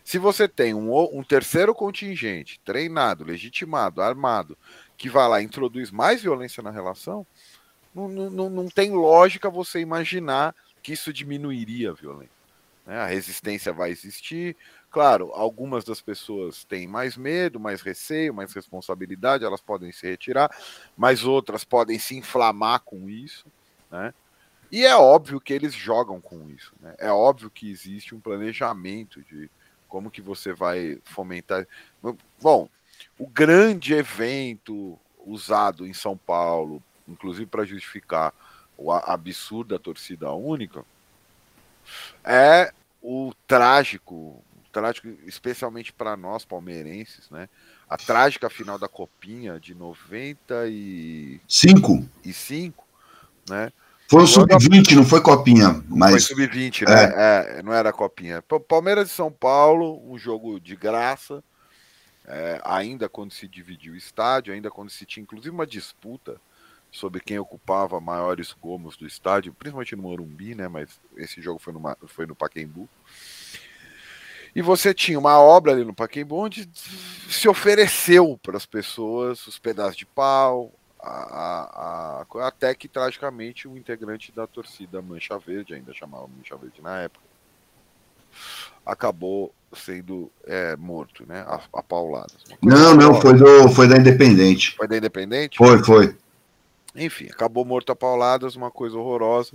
[0.07, 4.57] Se você tem um, um terceiro contingente treinado, legitimado, armado,
[4.97, 7.27] que vai lá e introduz mais violência na relação,
[7.93, 12.37] não, não, não tem lógica você imaginar que isso diminuiria a violência.
[12.87, 12.97] Né?
[13.01, 14.57] A resistência vai existir.
[14.93, 20.57] Claro, algumas das pessoas têm mais medo, mais receio, mais responsabilidade, elas podem se retirar,
[20.97, 23.45] mas outras podem se inflamar com isso.
[23.91, 24.15] Né?
[24.71, 26.73] E é óbvio que eles jogam com isso.
[26.81, 26.95] Né?
[26.97, 29.51] É óbvio que existe um planejamento de
[29.89, 31.67] Como que você vai fomentar?
[32.41, 32.69] Bom,
[33.19, 38.33] o grande evento usado em São Paulo, inclusive para justificar
[38.77, 40.85] o absurdo da torcida única,
[42.25, 42.73] é
[43.03, 47.49] o trágico, trágico, especialmente para nós palmeirenses, né?
[47.89, 52.09] A trágica final da Copinha de 95, Cinco.
[52.25, 52.85] e cinco,
[53.49, 53.73] né?
[54.09, 56.11] Foi o Quando a- sub-20, não foi copinha, mas.
[56.13, 57.13] Foi sub-20, né?
[57.59, 58.41] É, não era copinha.
[58.43, 61.43] Pa- Palmeiras e São Paulo, um jogo de graça.
[62.29, 66.41] é, ainda quando se dividiu o estádio, ainda quando se tinha inclusive uma disputa
[66.91, 70.67] sobre quem ocupava maiores gomos do estádio, principalmente no Morumbi, né?
[70.67, 72.89] Mas esse jogo foi no, Ma- foi no Pacaembu.
[74.57, 76.69] E você tinha uma obra ali no Pacaembu onde
[77.29, 80.73] se ofereceu para as pessoas os pedaços de pau,
[81.07, 86.83] a- a- até que tragicamente um integrante da torcida Mancha Verde, ainda chamava Mancha Verde
[86.83, 87.25] na época,
[88.85, 91.41] acabou sendo é, morto, né?
[91.47, 92.37] A, a pauladas.
[92.63, 94.75] Não, não, foi, do, foi da Independente.
[94.77, 95.59] Foi da Independente?
[95.59, 96.17] Foi, foi.
[96.95, 99.53] Enfim, acabou morto a pauladas, uma coisa horrorosa.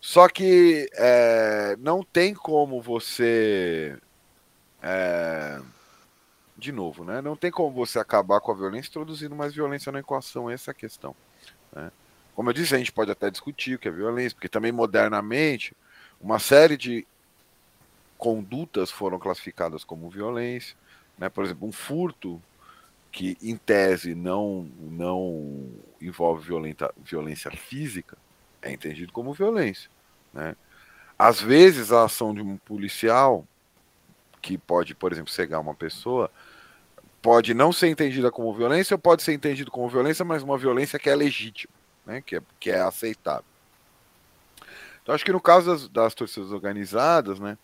[0.00, 3.98] Só que é, não tem como você.
[4.82, 5.60] é,
[6.58, 7.22] de novo, né?
[7.22, 10.72] Não tem como você acabar com a violência introduzindo mais violência na equação, essa é
[10.72, 11.14] a questão.
[11.72, 11.92] né?
[12.34, 15.74] Como eu disse, a gente pode até discutir o que é violência, porque também modernamente
[16.20, 17.06] uma série de
[18.16, 20.76] condutas foram classificadas como violência.
[21.16, 21.28] Né?
[21.28, 22.42] Por exemplo, um furto
[23.12, 25.68] que em tese não, não
[26.00, 28.18] envolve violenta, violência física
[28.60, 29.88] é entendido como violência.
[30.34, 30.56] Né?
[31.16, 33.46] Às vezes a ação de um policial
[34.40, 36.30] que pode, por exemplo, cegar uma pessoa
[37.20, 40.98] pode não ser entendida como violência ou pode ser entendido como violência, mas uma violência
[40.98, 41.72] que é legítima,
[42.06, 42.20] né?
[42.20, 43.44] que, é, que é aceitável.
[45.02, 47.56] Então acho que no caso das, das torcidas organizadas, né?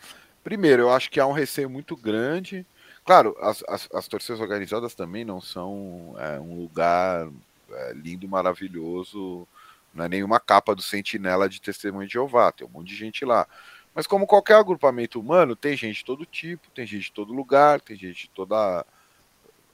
[0.42, 2.66] Primeiro, eu acho que há um receio muito grande.
[3.04, 7.28] Claro, as, as, as torcidas organizadas também não são é, um lugar
[7.70, 9.46] é, lindo, maravilhoso,
[9.94, 13.24] não é nenhuma capa do sentinela de testemunho de Jeová, tem um monte de gente
[13.24, 13.46] lá.
[13.94, 17.80] Mas como qualquer agrupamento humano, tem gente de todo tipo, tem gente de todo lugar,
[17.80, 18.84] tem gente de toda.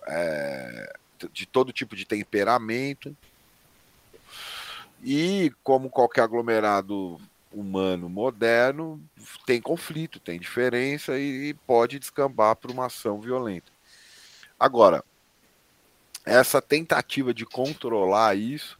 [0.07, 0.93] É,
[1.33, 3.17] de todo tipo de temperamento.
[5.03, 7.21] E como qualquer aglomerado
[7.53, 9.01] humano moderno,
[9.45, 13.73] tem conflito, tem diferença e, e pode descambar para uma ação violenta.
[14.59, 15.03] Agora,
[16.25, 18.79] essa tentativa de controlar isso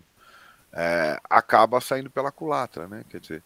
[0.73, 3.05] é, acaba saindo pela culatra, né?
[3.11, 3.43] Quer dizer,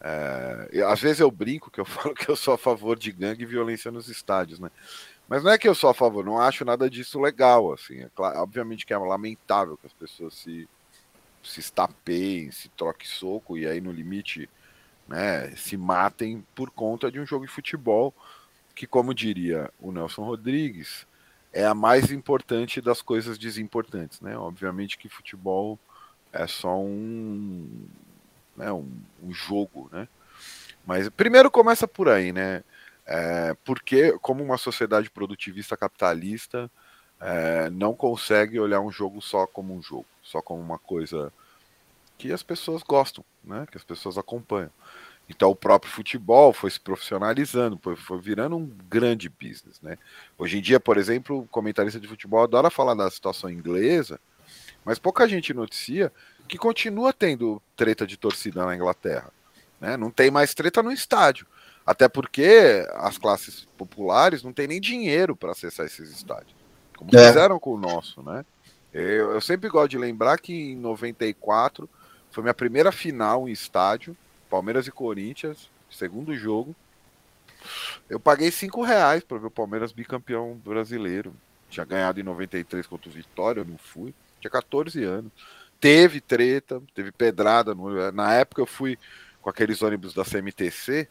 [0.00, 3.42] é, às vezes eu brinco que eu falo que eu sou a favor de gangue
[3.42, 4.70] e violência nos estádios, né?
[5.28, 8.00] Mas não é que eu sou a favor, não acho nada disso legal, assim.
[8.00, 10.68] É claro, obviamente que é lamentável que as pessoas se,
[11.42, 14.48] se estapeiem, se troquem soco e aí no limite
[15.08, 18.14] né, se matem por conta de um jogo de futebol
[18.74, 21.06] que, como diria o Nelson Rodrigues,
[21.52, 24.36] é a mais importante das coisas desimportantes, né?
[24.36, 25.78] Obviamente que futebol
[26.32, 27.86] é só um,
[28.56, 28.90] né, um,
[29.22, 30.08] um jogo, né?
[30.84, 32.64] Mas primeiro começa por aí, né?
[33.06, 36.70] É, porque como uma sociedade produtivista capitalista
[37.20, 41.32] é, não consegue olhar um jogo só como um jogo, só como uma coisa
[42.16, 43.66] que as pessoas gostam, né?
[43.70, 44.70] Que as pessoas acompanham.
[45.28, 49.98] Então o próprio futebol foi se profissionalizando, foi, foi virando um grande business, né?
[50.38, 54.20] Hoje em dia, por exemplo, o comentarista de futebol adora falar da situação inglesa,
[54.84, 56.12] mas pouca gente noticia
[56.46, 59.30] que continua tendo treta de torcida na Inglaterra.
[59.80, 59.96] Né?
[59.96, 61.46] Não tem mais treta no estádio.
[61.86, 66.54] Até porque as classes populares não têm nem dinheiro para acessar esses estádios.
[66.96, 67.26] Como É.
[67.28, 68.44] fizeram com o nosso, né?
[68.92, 71.88] Eu, eu sempre gosto de lembrar que em 94
[72.30, 74.16] foi minha primeira final em estádio,
[74.48, 76.74] Palmeiras e Corinthians, segundo jogo.
[78.08, 81.34] Eu paguei cinco reais para ver o Palmeiras bicampeão brasileiro.
[81.68, 84.14] Tinha ganhado em 93 contra o Vitória, eu não fui.
[84.40, 85.32] Tinha 14 anos.
[85.80, 87.74] Teve treta, teve pedrada.
[87.74, 88.98] no- Na época eu fui
[89.42, 91.08] com aqueles ônibus da CMTC.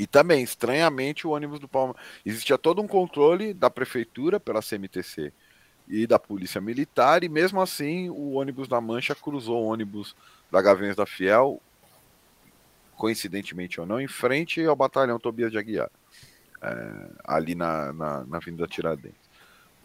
[0.00, 2.02] E também, estranhamente, o ônibus do Palmeiras.
[2.24, 5.30] Existia todo um controle da prefeitura pela CMTC
[5.86, 10.16] e da Polícia Militar, e mesmo assim o ônibus da Mancha cruzou o ônibus
[10.50, 11.60] da Gaviões da Fiel,
[12.96, 15.90] coincidentemente ou não, em frente ao batalhão Tobias de Aguiar,
[16.62, 19.20] é, ali na, na, na Avenida Tiradentes.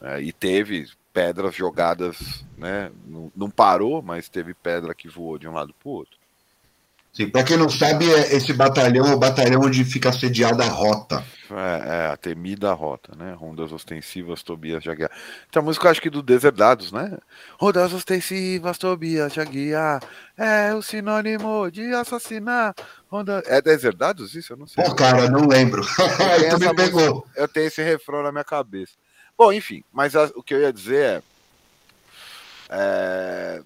[0.01, 2.89] É, e teve pedras jogadas, né?
[3.05, 6.14] Não, não parou, mas teve pedra que voou de um lado para o outro.
[7.31, 11.23] Pra quem não sabe, é- esse batalhão é o batalhão onde fica sediada a rota.
[11.49, 13.33] É, é, a temida rota, né?
[13.33, 15.11] Rondas ostensivas, Tobias Aguiar.
[15.47, 17.15] Então, a música, acho que do Deserdados, né?
[17.59, 20.01] Rondas ostensivas, Tobias de Aguiar.
[20.35, 22.73] É o sinônimo de assassinar.
[23.07, 23.43] Ronda...
[23.45, 24.53] É Deserdados isso?
[24.53, 24.83] Eu não sei.
[24.83, 25.83] Pô, cara, não lembro.
[25.83, 26.09] Eu
[26.39, 27.15] tenho, tu me pegou.
[27.17, 28.93] música- eu tenho esse refrão na minha cabeça.
[29.37, 31.21] Bom, enfim, mas a- o que eu ia dizer é,
[32.69, 33.61] é,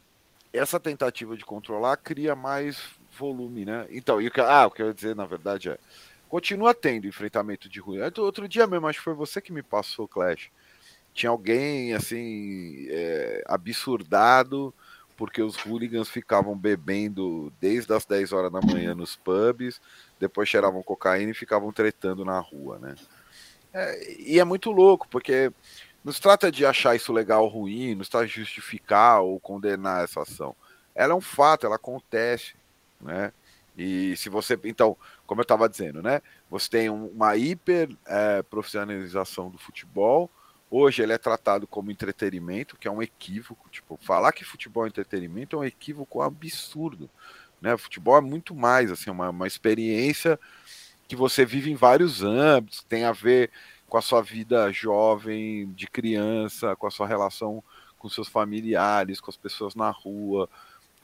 [0.54, 2.78] essa tentativa de controlar cria mais
[3.20, 3.88] volume, né?
[3.92, 5.80] Então, e o que, ah, o que eu ia dizer, na verdade, é
[6.30, 8.00] continua tendo enfrentamento de ruim.
[8.20, 10.50] Outro- dia mesmo, acho que foi você que me passou, Clash.
[11.14, 14.74] Tinha alguém assim é, absurdado
[15.18, 19.82] porque os hooligans ficavam bebendo desde as 10 horas da manhã nos pubs,
[20.20, 22.96] depois cheiravam cocaína e ficavam tretando na rua, né?
[23.74, 25.52] É, e é muito louco, porque
[26.04, 29.40] não se trata de achar isso legal ou ruim, não se trata de justificar ou
[29.40, 30.56] condenar essa ação.
[30.96, 32.54] Ela é um fato, ela acontece,
[33.02, 33.32] né?
[33.78, 36.22] E se você, então, como eu estava dizendo, né?
[36.50, 40.30] Você tem um- uma hiper eh, profissionalização do futebol.
[40.70, 43.70] Hoje ele é tratado como entretenimento, que é um equívoco.
[43.70, 47.10] Tipo, falar que futebol é entretenimento é um equívoco absurdo,
[47.62, 47.78] né?
[47.78, 50.40] Futebol é muito mais, assim, uma, uma experiência
[51.08, 53.50] que você vive em vários âmbitos, tem a ver
[53.88, 57.64] com a sua vida jovem, de criança, com a sua relação
[57.98, 60.50] com seus familiares, com as pessoas na rua,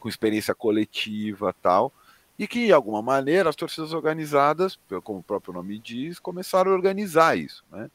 [0.06, 1.92] com experiência coletiva tal.
[2.38, 6.76] E que, de alguma maneira, as torcidas organizadas, como o próprio nome diz, começaram a
[6.76, 7.66] organizar isso.
[7.72, 7.90] Né?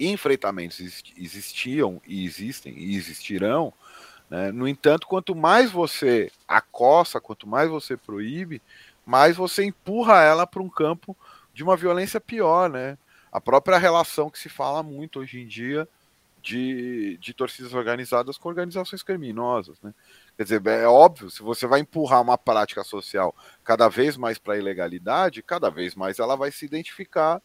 [0.00, 3.72] Enfrentamentos exist- existiam e existem e existirão.
[4.28, 4.50] Né?
[4.50, 8.60] No entanto, quanto mais você acossa, quanto mais você proíbe,
[9.06, 11.16] mais você empurra ela para um campo
[11.54, 12.98] de uma violência pior, né?
[13.30, 15.86] A própria relação que se fala muito hoje em dia
[16.42, 19.94] de, de torcidas organizadas com organizações criminosas, né?
[20.36, 24.54] Quer dizer, é óbvio, se você vai empurrar uma prática social cada vez mais para
[24.54, 27.40] a ilegalidade, cada vez mais ela vai se identificar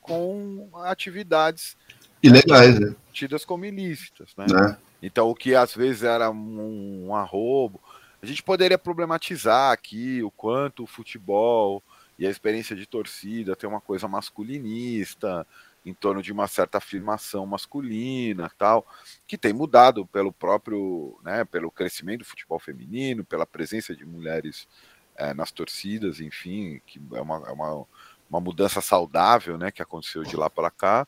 [0.00, 1.76] com atividades
[2.22, 2.94] Ilegais, né?
[3.12, 4.46] tidas como ilícitas, né?
[4.48, 4.76] Né?
[5.02, 7.80] Então, o que às vezes era um, um arrobo,
[8.22, 11.82] a gente poderia problematizar aqui o quanto o futebol
[12.16, 15.44] e a experiência de torcida tem uma coisa masculinista,
[15.84, 18.86] em torno de uma certa afirmação masculina, tal,
[19.26, 24.68] que tem mudado pelo próprio, né, pelo crescimento do futebol feminino, pela presença de mulheres
[25.16, 27.86] eh, nas torcidas, enfim, que é uma, é uma,
[28.30, 31.06] uma mudança saudável, né, que aconteceu de lá para cá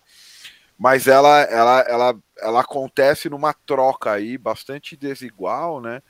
[0.79, 6.03] mas ela, ela, ela, ela acontece numa troca aí bastante desigual, né?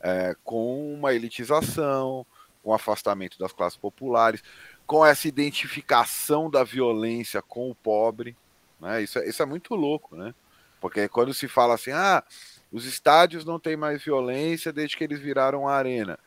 [0.00, 2.26] É, com uma elitização,
[2.62, 4.42] com afastamento das classes populares,
[4.88, 8.34] com essa identificação da violência com o pobre,
[8.80, 9.02] né?
[9.02, 10.34] Isso, é- isso é muito louco, né?
[10.80, 12.24] Porque quando se fala assim, ah,
[12.72, 16.18] os estádios não têm mais violência desde que eles viraram arena.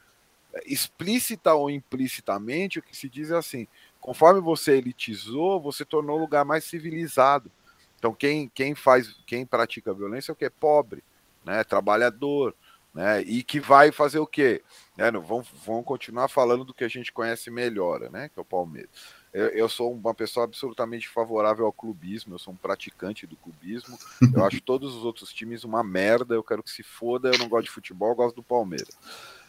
[0.65, 3.67] Explícita ou implicitamente, o que se diz é assim:
[3.99, 7.51] conforme você elitizou, você tornou o lugar mais civilizado.
[7.97, 10.49] Então, quem, quem faz, quem pratica violência é o que?
[10.49, 11.03] Pobre,
[11.43, 11.63] né?
[11.63, 12.53] trabalhador,
[12.93, 13.21] né?
[13.21, 14.61] E que vai fazer o quê?
[14.97, 15.09] Né?
[15.11, 18.29] Vão, vão continuar falando do que a gente conhece melhor, né?
[18.29, 18.89] Que é o Palmeiras.
[19.33, 23.97] Eu, eu sou uma pessoa absolutamente favorável ao clubismo, eu sou um praticante do clubismo.
[24.35, 27.47] Eu acho todos os outros times uma merda, eu quero que se foda, eu não
[27.47, 28.89] gosto de futebol, eu gosto do Palmeiras.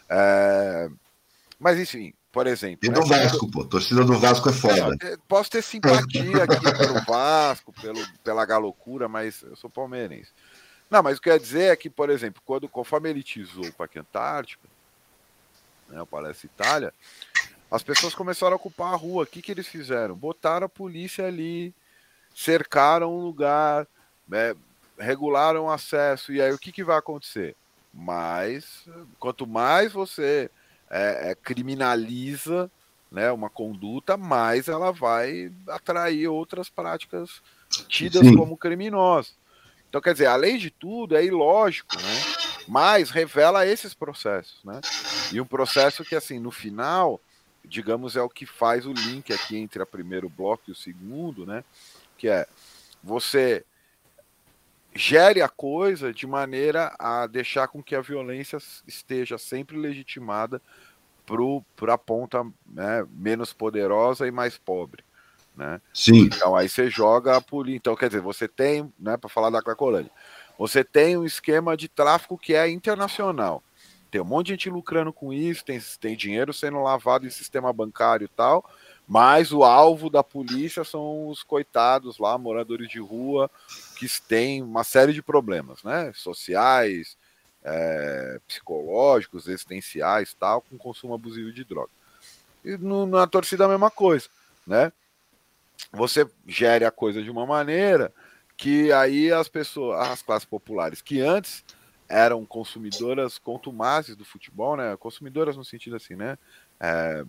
[0.09, 0.89] É,
[1.59, 2.79] Mas enfim, por exemplo.
[2.87, 3.65] E né, do Vasco, pô.
[3.65, 4.97] Torcida do Vasco é foda.
[5.03, 10.31] é, Posso ter simpatia aqui pelo Vasco, pelo, pela galocura, mas eu sou palmeirense.
[10.93, 13.99] Não, mas o que eu dizer é que, por exemplo, quando conforme elitizou o Parque
[13.99, 14.69] Antártica,
[15.89, 16.95] né, o Palestra Itália,
[17.71, 19.25] as pessoas começaram a ocupar a rua.
[19.25, 20.15] O que, que eles fizeram?
[20.15, 21.75] Botaram a polícia ali,
[22.35, 23.87] cercaram o lugar,
[24.29, 24.55] né,
[24.99, 26.31] regularam o acesso.
[26.31, 27.57] E aí o que, que vai acontecer?
[27.91, 28.85] Mais,
[29.19, 30.51] quanto mais você
[30.91, 32.71] é, é, criminaliza
[33.11, 37.41] né, uma conduta, mais ela vai atrair outras práticas
[37.89, 38.37] tidas Sim.
[38.37, 39.41] como criminosas.
[39.93, 42.65] Então, quer dizer, além de tudo, é ilógico, né?
[42.67, 44.81] Mas revela esses processos, né?
[45.31, 47.21] E um processo que, assim, no final,
[47.63, 51.45] digamos, é o que faz o link aqui entre o primeiro bloco e o segundo,
[51.45, 51.63] né?
[52.17, 52.47] Que é
[53.05, 53.67] você
[54.95, 58.57] gere a coisa de maneira a deixar com que a violência
[58.89, 60.63] esteja sempre legitimada
[61.77, 65.05] para a ponta né, menos poderosa e mais pobre.
[65.57, 65.81] Né?
[65.93, 66.23] Sim.
[66.25, 67.79] Então aí você joga a polícia.
[67.79, 70.11] Então, quer dizer, você tem, né, para falar da Cracolândia,
[70.59, 73.63] você tem um esquema de tráfico que é internacional.
[74.11, 77.73] Tem um monte de gente lucrando com isso, tem, tem dinheiro sendo lavado em sistema
[77.73, 78.63] bancário e tal,
[79.09, 83.51] mas o alvo da polícia são os coitados lá, moradores de rua,
[83.97, 86.13] que têm uma série de problemas, né?
[86.15, 87.17] Sociais,
[87.65, 91.91] é, psicológicos, existenciais, tal, com consumo abusivo de droga.
[92.63, 94.29] E no, na torcida a mesma coisa,
[94.67, 94.93] né?
[95.93, 98.13] Você gere a coisa de uma maneira
[98.57, 101.65] que aí as pessoas, as classes populares que antes
[102.09, 104.97] eram consumidoras contumazes do futebol, né?
[104.97, 106.39] Consumidoras no sentido assim, né?
[106.79, 107.25] É,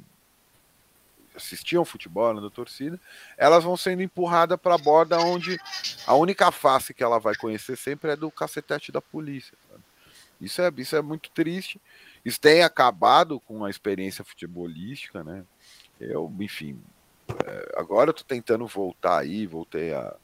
[1.36, 3.00] assistiam futebol da torcida,
[3.38, 5.58] elas vão sendo empurradas para a borda onde
[6.06, 9.58] a única face que ela vai conhecer sempre é do cacetete da polícia.
[9.70, 9.84] Sabe?
[10.40, 11.82] Isso é, isso é muito triste.
[12.24, 15.44] Isso tem acabado com a experiência futebolística, né?
[16.00, 16.80] Eu, enfim,
[17.76, 20.16] agora eu tô tentando voltar aí, voltei a,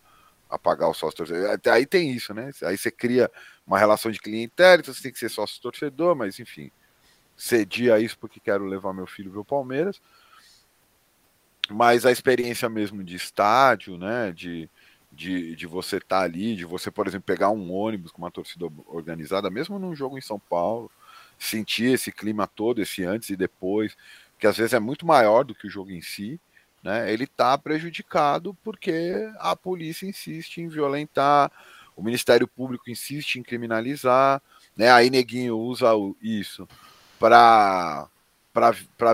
[0.49, 1.52] a pagar o sócio torcedor.
[1.52, 2.52] Até aí tem isso, né?
[2.64, 3.30] Aí você cria
[3.65, 6.72] uma relação de clientela, então você tem que ser sócio torcedor, mas enfim,
[7.36, 10.02] cedi a isso porque quero levar meu filho ver o Palmeiras
[11.69, 14.69] mas a experiência mesmo de estádio, né, de,
[15.11, 18.31] de, de você estar tá ali, de você, por exemplo, pegar um ônibus com uma
[18.31, 20.91] torcida organizada, mesmo num jogo em São Paulo,
[21.38, 23.95] sentir esse clima todo, esse antes e depois,
[24.38, 26.40] que às vezes é muito maior do que o jogo em si,
[26.84, 31.51] né, ele está prejudicado porque a polícia insiste em violentar,
[31.95, 34.41] o Ministério Público insiste em criminalizar,
[34.76, 35.89] né, aí Neguinho usa
[36.22, 36.68] isso
[37.19, 38.07] para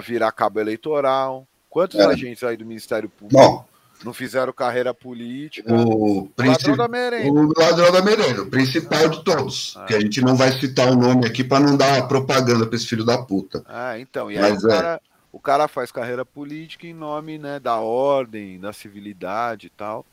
[0.02, 2.06] virar cabo eleitoral, Quantos é.
[2.06, 3.66] agentes aí do Ministério Público Bom,
[4.02, 5.74] não fizeram carreira política?
[5.74, 7.34] O, ladrão da merenda.
[7.34, 9.76] O ladrão da merenda, o principal de todos.
[9.76, 9.84] Ah.
[9.84, 12.88] Que a gente não vai citar o nome aqui para não dar propaganda para esse
[12.88, 13.62] filho da puta.
[13.68, 14.32] Ah, então.
[14.32, 15.15] E aí Mas, o, cara, é.
[15.36, 20.06] O cara faz carreira política em nome né, da ordem, da civilidade e tal.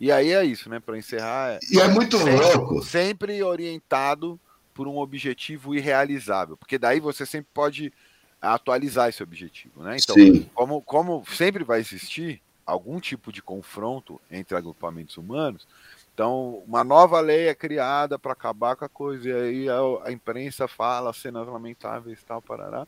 [0.00, 0.80] E aí é isso, né?
[0.80, 1.56] Para encerrar.
[1.56, 2.82] É e é muito sempre, louco.
[2.82, 4.40] Sempre orientado
[4.72, 6.56] por um objetivo irrealizável.
[6.56, 7.92] Porque daí você sempre pode
[8.40, 9.98] atualizar esse objetivo, né?
[10.02, 10.48] Então, Sim.
[10.54, 15.68] como, como sempre vai existir algum tipo de confronto entre agrupamentos humanos,
[16.14, 20.10] então uma nova lei é criada para acabar com a coisa, e aí a, a,
[20.12, 22.86] imprensa fala cenas lamentáveis e tal, parará,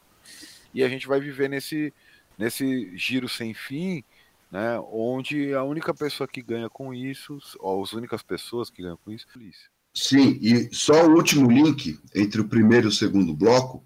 [0.74, 1.93] e a gente vai viver nesse,
[2.38, 4.05] nesse giro sem fim,
[4.51, 8.98] né, onde a única pessoa que ganha com isso, ou as únicas pessoas que ganham
[9.05, 9.68] com isso, é a polícia.
[9.93, 13.82] Sim, e só o último link entre o primeiro e o segundo bloco,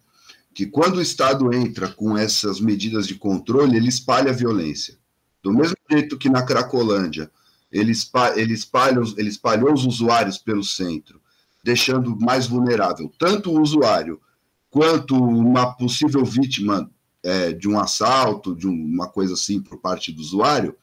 [0.53, 4.99] que quando o Estado entra com essas medidas de controle, ele espalha a violência.
[5.43, 7.31] Do mesmo jeito que na Cracolândia,
[7.71, 11.21] ele, espalha, ele, espalha, ele espalhou os usuários pelo centro,
[11.63, 14.21] deixando mais vulnerável tanto o usuário
[14.71, 16.91] quanto uma possível vítima
[17.23, 20.77] é, de um assalto, de uma coisa assim por parte do usuário.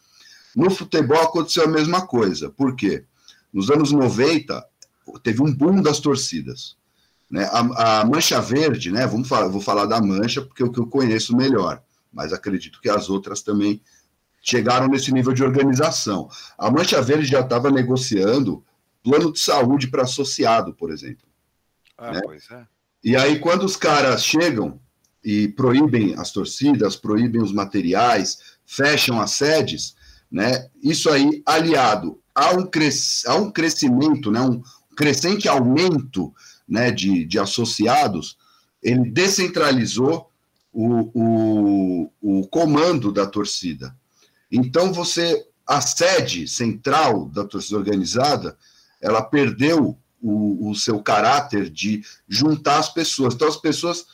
[0.55, 2.49] No futebol aconteceu a mesma coisa.
[2.49, 3.05] Por quê?
[3.51, 4.63] Nos anos 90,
[5.23, 6.75] teve um boom das torcidas.
[7.29, 7.45] Né?
[7.45, 9.05] A, a, mancha verde, né?
[9.05, 11.81] Vamos falar, vou falar da mancha porque é o que eu conheço melhor,
[12.11, 13.81] mas acredito que as outras também
[14.41, 16.29] chegaram nesse nível de organização.
[16.57, 18.63] A mancha verde já estava negociando
[19.03, 21.27] plano de saúde para associado, por exemplo.
[21.97, 22.21] Ah, né?
[22.23, 22.65] pois é.
[23.03, 24.79] E aí, quando os caras chegam
[25.23, 29.95] e proíbem as torcidas, proíbem os materiais, fecham as sedes,
[30.31, 30.67] né?
[30.83, 33.25] Isso aí, aliado a um, cres...
[33.25, 34.41] a um crescimento, né?
[34.41, 34.61] um
[34.95, 36.33] crescente aumento
[36.67, 38.37] né, de, de associados,
[38.81, 40.29] ele descentralizou
[40.73, 43.95] o, o, o comando da torcida.
[44.51, 48.57] Então, você, a sede central da torcida organizada,
[49.01, 53.33] ela perdeu o, o, seu caráter de juntar as pessoas.
[53.33, 54.05] Então, as pessoas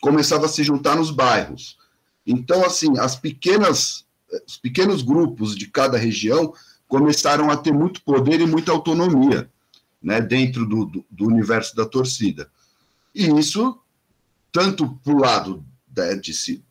[0.00, 1.76] começavam a se juntar nos bairros.
[2.26, 4.04] Então, assim, as pequenas,
[4.46, 6.52] os pequenos grupos de cada região
[6.86, 9.50] começaram a ter muito poder e muita autonomia
[10.02, 12.50] né, dentro do, do, do universo da torcida.
[13.14, 13.78] E isso,
[14.50, 15.64] tanto para o lado,
[15.96, 16.62] né, de,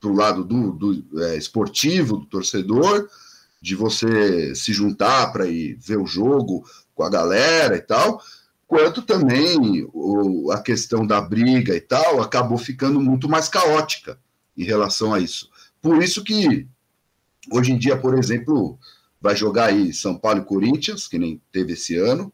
[0.00, 3.08] pro lado do, do é, esportivo, do torcedor,
[3.60, 6.64] de você se juntar para ir ver o jogo
[7.00, 8.20] com a galera e tal,
[8.66, 14.18] quanto também o, a questão da briga e tal acabou ficando muito mais caótica
[14.54, 15.48] em relação a isso.
[15.80, 16.68] Por isso que
[17.50, 18.78] hoje em dia, por exemplo,
[19.18, 22.30] vai jogar aí São Paulo e Corinthians, que nem teve esse ano,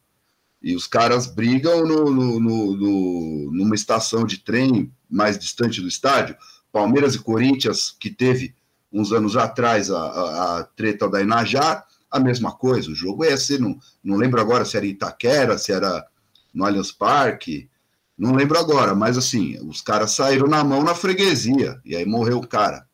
[0.61, 6.37] e os caras brigam no, no, no, numa estação de trem mais distante do estádio.
[6.73, 8.53] Palmeiras e Corinthians, que teve
[8.93, 12.91] uns anos atrás a, a, a treta da Inajá, a mesma coisa.
[12.91, 16.07] O jogo ia ser, não, não lembro agora se era Itaquera, se era
[16.53, 17.69] no Allianz Parque,
[18.17, 22.39] não lembro agora, mas assim, os caras saíram na mão na freguesia, e aí morreu
[22.39, 22.87] o cara.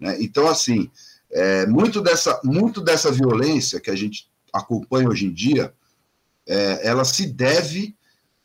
[0.00, 0.16] Né?
[0.20, 0.90] Então, assim,
[1.30, 5.74] é, muito, dessa, muito dessa violência que a gente acompanha hoje em dia
[6.46, 7.96] é, ela se deve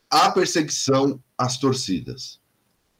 [0.10, 2.40] à perseguição às torcidas,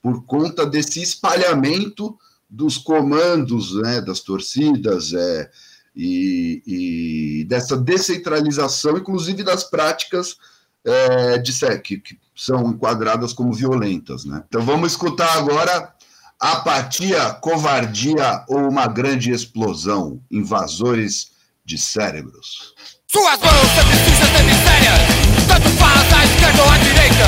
[0.02, 2.18] por conta desse espalhamento
[2.50, 5.52] dos comandos né, das torcidas é,
[5.96, 10.38] e, e, dessa descentralização, inclusive das práticas
[10.86, 14.26] é, disser, que, que são enquadradas como violentas.
[14.26, 14.44] Né?
[14.48, 15.94] Então vamos escutar agora
[16.40, 21.32] apatia, covardia ou uma grande explosão, invasores
[21.66, 22.74] de cérebros.
[23.12, 25.02] Suas mãos sempre sujas de misérias
[25.48, 27.26] Tanto faz à esquerda ou à direita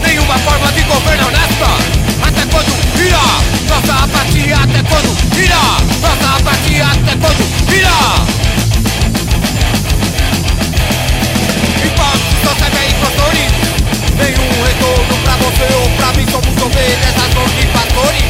[0.00, 1.66] Nenhuma forma de governo honesta
[2.24, 5.10] Até quando irá Nossa apatia até quando?
[5.38, 7.42] Irá Nossa apatia até quando?
[7.72, 7.98] Irá
[11.84, 13.52] Hipóteses só servem impostores
[14.16, 18.24] Nenhum retorno pra você ou pra mim Somos ovelhas das mãos de pastores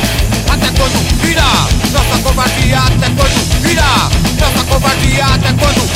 [0.51, 1.29] Até quando?
[1.29, 3.71] Irá Nossa covardia até quando?
[3.71, 5.89] Irá Nossa covardia até quando?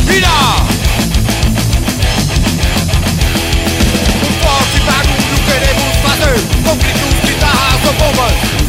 [4.22, 8.61] Um forte barulho queremos fazer Com gritos, guitarras ou bombas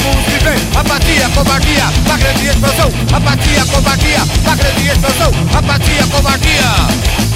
[0.00, 2.90] possamos viver Apatia, covardia, uma grande explosão.
[3.12, 5.30] Apatia, covardia, uma grande explosão.
[5.54, 7.29] Apatia, covardia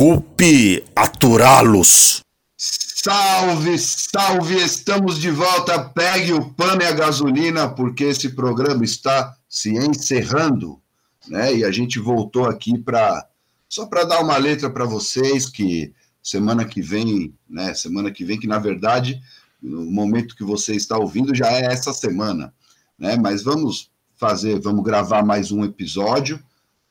[0.00, 2.22] Desculpe aturá-los.
[2.56, 4.56] Salve, salve!
[4.56, 5.78] Estamos de volta.
[5.78, 10.80] Pegue o pano e a gasolina, porque esse programa está se encerrando,
[11.28, 11.54] né?
[11.54, 13.28] E a gente voltou aqui para
[13.68, 17.74] só para dar uma letra para vocês que semana que vem, né?
[17.74, 19.20] Semana que vem, que na verdade
[19.62, 22.54] no momento que você está ouvindo já é essa semana,
[22.98, 23.18] né?
[23.18, 26.42] Mas vamos fazer, vamos gravar mais um episódio,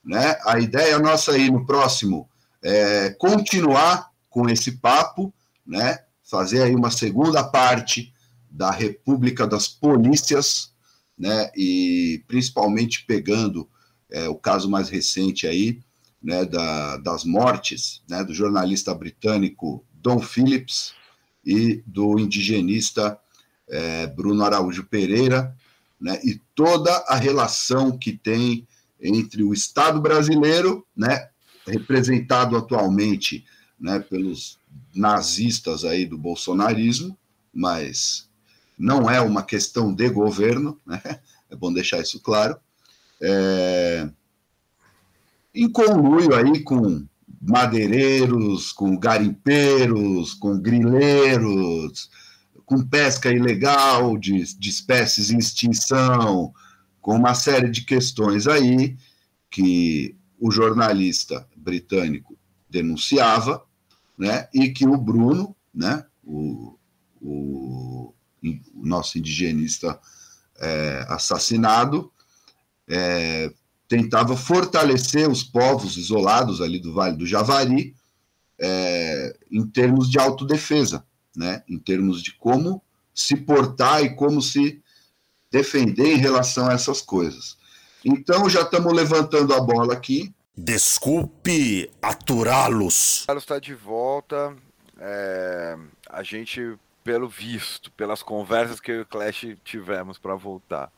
[0.05, 0.37] né?
[0.45, 2.29] A ideia nossa aí no próximo
[2.61, 5.33] é continuar com esse papo,
[5.65, 5.99] né?
[6.23, 8.13] Fazer aí uma segunda parte
[8.49, 10.71] da República das Polícias,
[11.17, 11.51] né?
[11.55, 13.67] E principalmente pegando
[14.09, 15.79] é, o caso mais recente aí,
[16.21, 16.45] né?
[16.45, 18.23] Da, das mortes, né?
[18.23, 20.93] Do jornalista britânico Don Phillips
[21.45, 23.19] e do indigenista
[23.67, 25.55] é, Bruno Araújo Pereira,
[25.99, 26.19] né?
[26.23, 28.67] E toda a relação que tem
[29.01, 31.29] entre o Estado brasileiro, né?
[31.67, 33.45] Representado atualmente
[33.79, 34.59] né, pelos
[34.93, 37.17] nazistas aí do bolsonarismo,
[37.53, 38.27] mas
[38.77, 41.01] não é uma questão de governo, né?
[41.49, 42.57] é bom deixar isso claro,
[43.21, 44.09] é,
[45.53, 47.05] em conluio aí com
[47.41, 52.09] madeireiros, com garimpeiros, com grileiros,
[52.65, 56.53] com pesca ilegal de, de espécies em extinção,
[57.01, 58.95] com uma série de questões aí
[59.49, 62.37] que o jornalista britânico
[62.69, 63.63] denunciava,
[64.17, 66.77] né, e que o Bruno, né, o,
[67.21, 69.99] o, o nosso indigenista
[70.59, 72.11] é, assassinado,
[72.87, 73.51] é,
[73.87, 77.95] tentava fortalecer os povos isolados ali do Vale do Javari
[78.59, 81.05] é, em termos de autodefesa,
[81.35, 82.81] né, em termos de como
[83.13, 84.81] se portar e como se
[85.51, 87.57] defender em relação a essas coisas.
[88.03, 90.33] Então já estamos levantando a bola aqui.
[90.55, 93.23] Desculpe aturá-los.
[93.25, 94.55] Carlos está de volta.
[94.99, 95.77] É,
[96.09, 100.91] a gente, pelo visto, pelas conversas que eu e o Clash tivemos para voltar,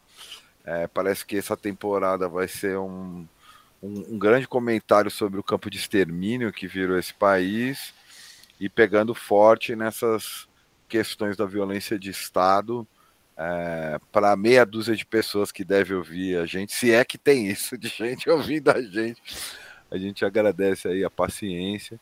[0.63, 3.27] é, parece que essa temporada vai ser um,
[3.81, 7.93] um, um, grande comentário sobre o campo de extermínio que virou esse país
[8.59, 10.47] e pegando forte nessas
[10.87, 12.87] questões da violência de Estado
[13.43, 17.47] é, para meia dúzia de pessoas que devem ouvir a gente, se é que tem
[17.47, 19.19] isso de gente ouvindo a gente,
[19.89, 21.99] a gente agradece aí a paciência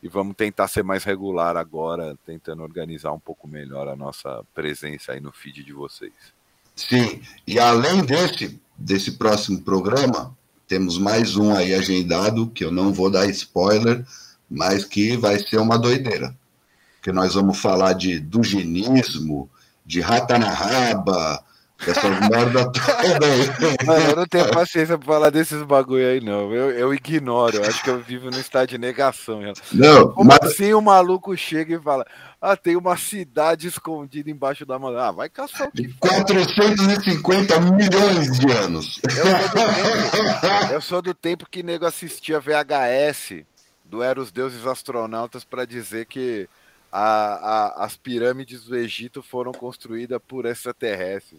[0.00, 5.12] e vamos tentar ser mais regular agora, tentando organizar um pouco melhor a nossa presença
[5.12, 6.12] aí no feed de vocês.
[6.76, 10.36] Sim, e além desse, desse próximo programa,
[10.68, 14.04] temos mais um aí agendado, que eu não vou dar spoiler,
[14.48, 16.36] mas que vai ser uma doideira.
[17.02, 19.50] Que nós vamos falar de duginismo,
[19.86, 21.42] de rata na raba,
[21.78, 23.86] Essas merda toda aí.
[23.86, 26.52] Mano, eu não tenho paciência pra falar desses bagulho aí, não.
[26.52, 27.56] Eu, eu ignoro.
[27.58, 29.40] Eu acho que eu vivo no estado de negação.
[29.72, 32.04] Não, Como mas- assim o maluco chega e fala:
[32.40, 34.96] Ah, tem uma cidade escondida embaixo da mão.
[34.96, 35.98] Ah, vai caçar o que for.
[36.00, 39.00] 450 milhões de anos.
[40.72, 43.44] Eu sou do tempo que nego assistia VHS
[43.84, 46.48] do Era os Deuses Astronautas pra dizer que
[46.98, 47.34] a-
[47.82, 51.38] a- as pirâmides do Egito foram construídas por extraterrestres.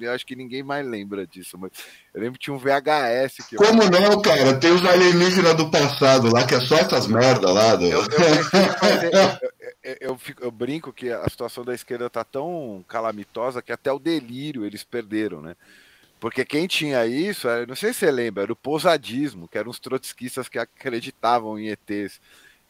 [0.00, 1.72] Eu acho que ninguém mais lembra disso, mas
[2.14, 4.54] eu lembro que tinha um VHS que eu- Como não, cara?
[4.58, 7.74] Tem os alienígenas do passado lá, que é só essas merda lá.
[7.76, 7.84] Do...
[7.86, 9.38] Eu, eu-
[9.82, 13.90] eu- eu fico- eu brinco que a situação da esquerda tá tão calamitosa que até
[13.92, 15.56] o delírio eles perderam, né?
[16.20, 19.70] Porque quem tinha isso, era- não sei se você lembra, era o pousadismo, que eram
[19.70, 22.20] os trotskistas que acreditavam em ETs.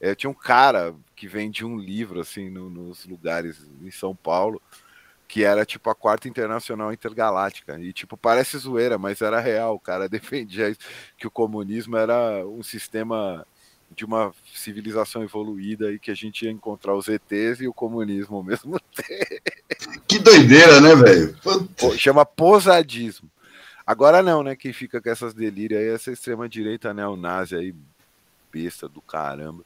[0.00, 4.60] É, tinha um cara que vendia um livro assim no- nos lugares em São Paulo,
[5.28, 7.78] que era tipo a quarta internacional intergaláctica.
[7.78, 9.76] E tipo, parece zoeira, mas era real.
[9.76, 10.80] O cara defendia isso,
[11.16, 13.46] que o comunismo era um sistema
[13.94, 18.38] de uma civilização evoluída e que a gente ia encontrar os ETs e o comunismo
[18.38, 20.02] ao mesmo tempo.
[20.08, 21.36] Que doideira, né, velho?
[21.96, 23.30] Chama posadismo.
[23.86, 24.56] Agora não, né?
[24.56, 27.72] Quem fica com essas delírias aí é essa extrema-direita neonazi aí,
[28.52, 29.62] besta do caramba.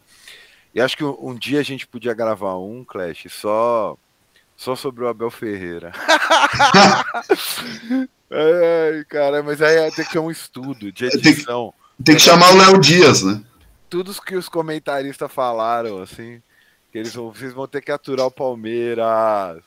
[0.76, 3.96] E acho que um, um dia a gente podia gravar um, Clash, só,
[4.54, 5.90] só sobre o Abel Ferreira.
[8.30, 11.72] Ai, cara, mas aí tem que ter um estudo de edição.
[12.04, 13.42] Tem que chamar o Léo Dias, né?
[13.88, 16.42] Tudo que os comentaristas falaram, assim,
[16.92, 19.62] que eles vão, vocês vão ter que aturar o Palmeiras.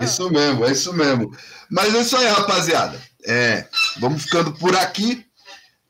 [0.00, 1.36] É isso mesmo, é isso mesmo.
[1.70, 2.98] Mas é isso aí, rapaziada.
[3.26, 3.68] É,
[4.00, 5.26] vamos ficando por aqui.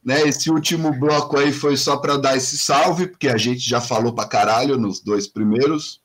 [0.05, 3.81] Né, esse último bloco aí foi só para dar esse salve, porque a gente já
[3.81, 6.01] falou pra caralho nos dois primeiros.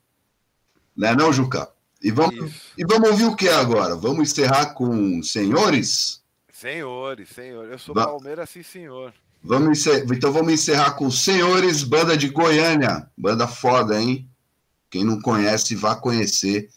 [0.96, 1.70] Né, não, Juca?
[2.02, 3.96] E vamos, e vamos ouvir o que agora?
[3.98, 6.22] Vamos encerrar com senhores?
[6.54, 7.72] Senhores, senhores.
[7.74, 9.14] Eu sou Va- Palmeiras, sim, senhor.
[9.44, 13.10] Vamos Então vamos encerrar com senhores, banda de Goiânia.
[13.18, 14.30] Banda foda, hein?
[14.90, 16.70] Quem não conhece, vá conhecer.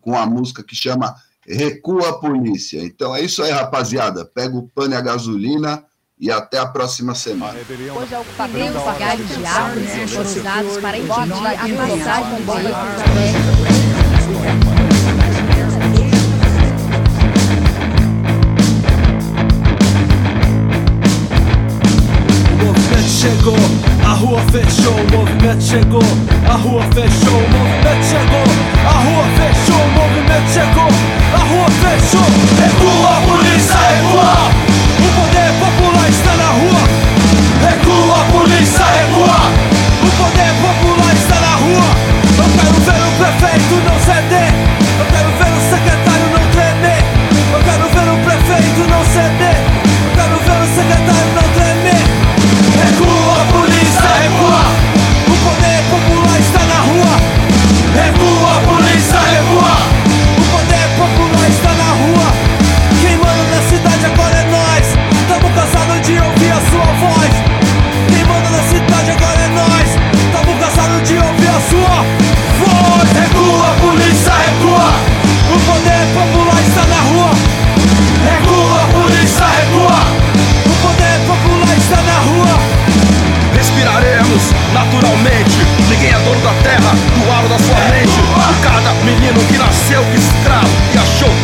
[0.00, 1.14] Com a música que chama
[1.46, 2.82] Recua a Polícia.
[2.82, 4.24] Então é isso aí, rapaziada.
[4.24, 5.84] Pega o pano e a gasolina
[6.18, 7.58] e até a próxima semana.
[7.58, 13.36] Hoje é o padrão de árvores foram usados para impedir a passagem de veículos
[22.50, 23.56] O movimento chegou,
[24.04, 26.02] a rua fechou, o movimento chegou,
[26.48, 28.46] a rua fechou, o movimento chegou,
[28.84, 30.90] a rua fechou, o movimento chegou,
[31.34, 32.26] a rua fechou.
[32.56, 34.65] Recua, polícia, recua!
[39.16, 39.55] Polícia,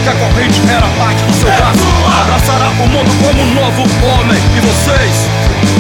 [0.03, 1.87] que a corrente era parte do seu braço,
[2.23, 4.39] abraçará o mundo como um novo homem.
[4.57, 5.31] E vocês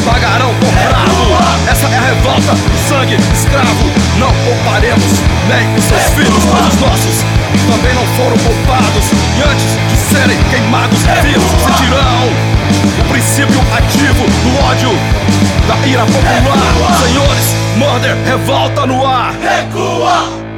[0.04, 1.68] pagarão comprado.
[1.68, 2.54] Essa é a revolta
[2.88, 3.90] sangue escravo.
[4.18, 7.16] Não pouparemos nem os seus filhos, mas os nossos
[7.66, 9.10] também não foram poupados.
[9.10, 12.22] E antes de serem queimados vivos, sentirão
[13.00, 14.90] o princípio ativo do ódio,
[15.66, 16.96] da ira popular.
[17.02, 19.34] Senhores, murder, revolta no ar.
[19.40, 20.51] Recua!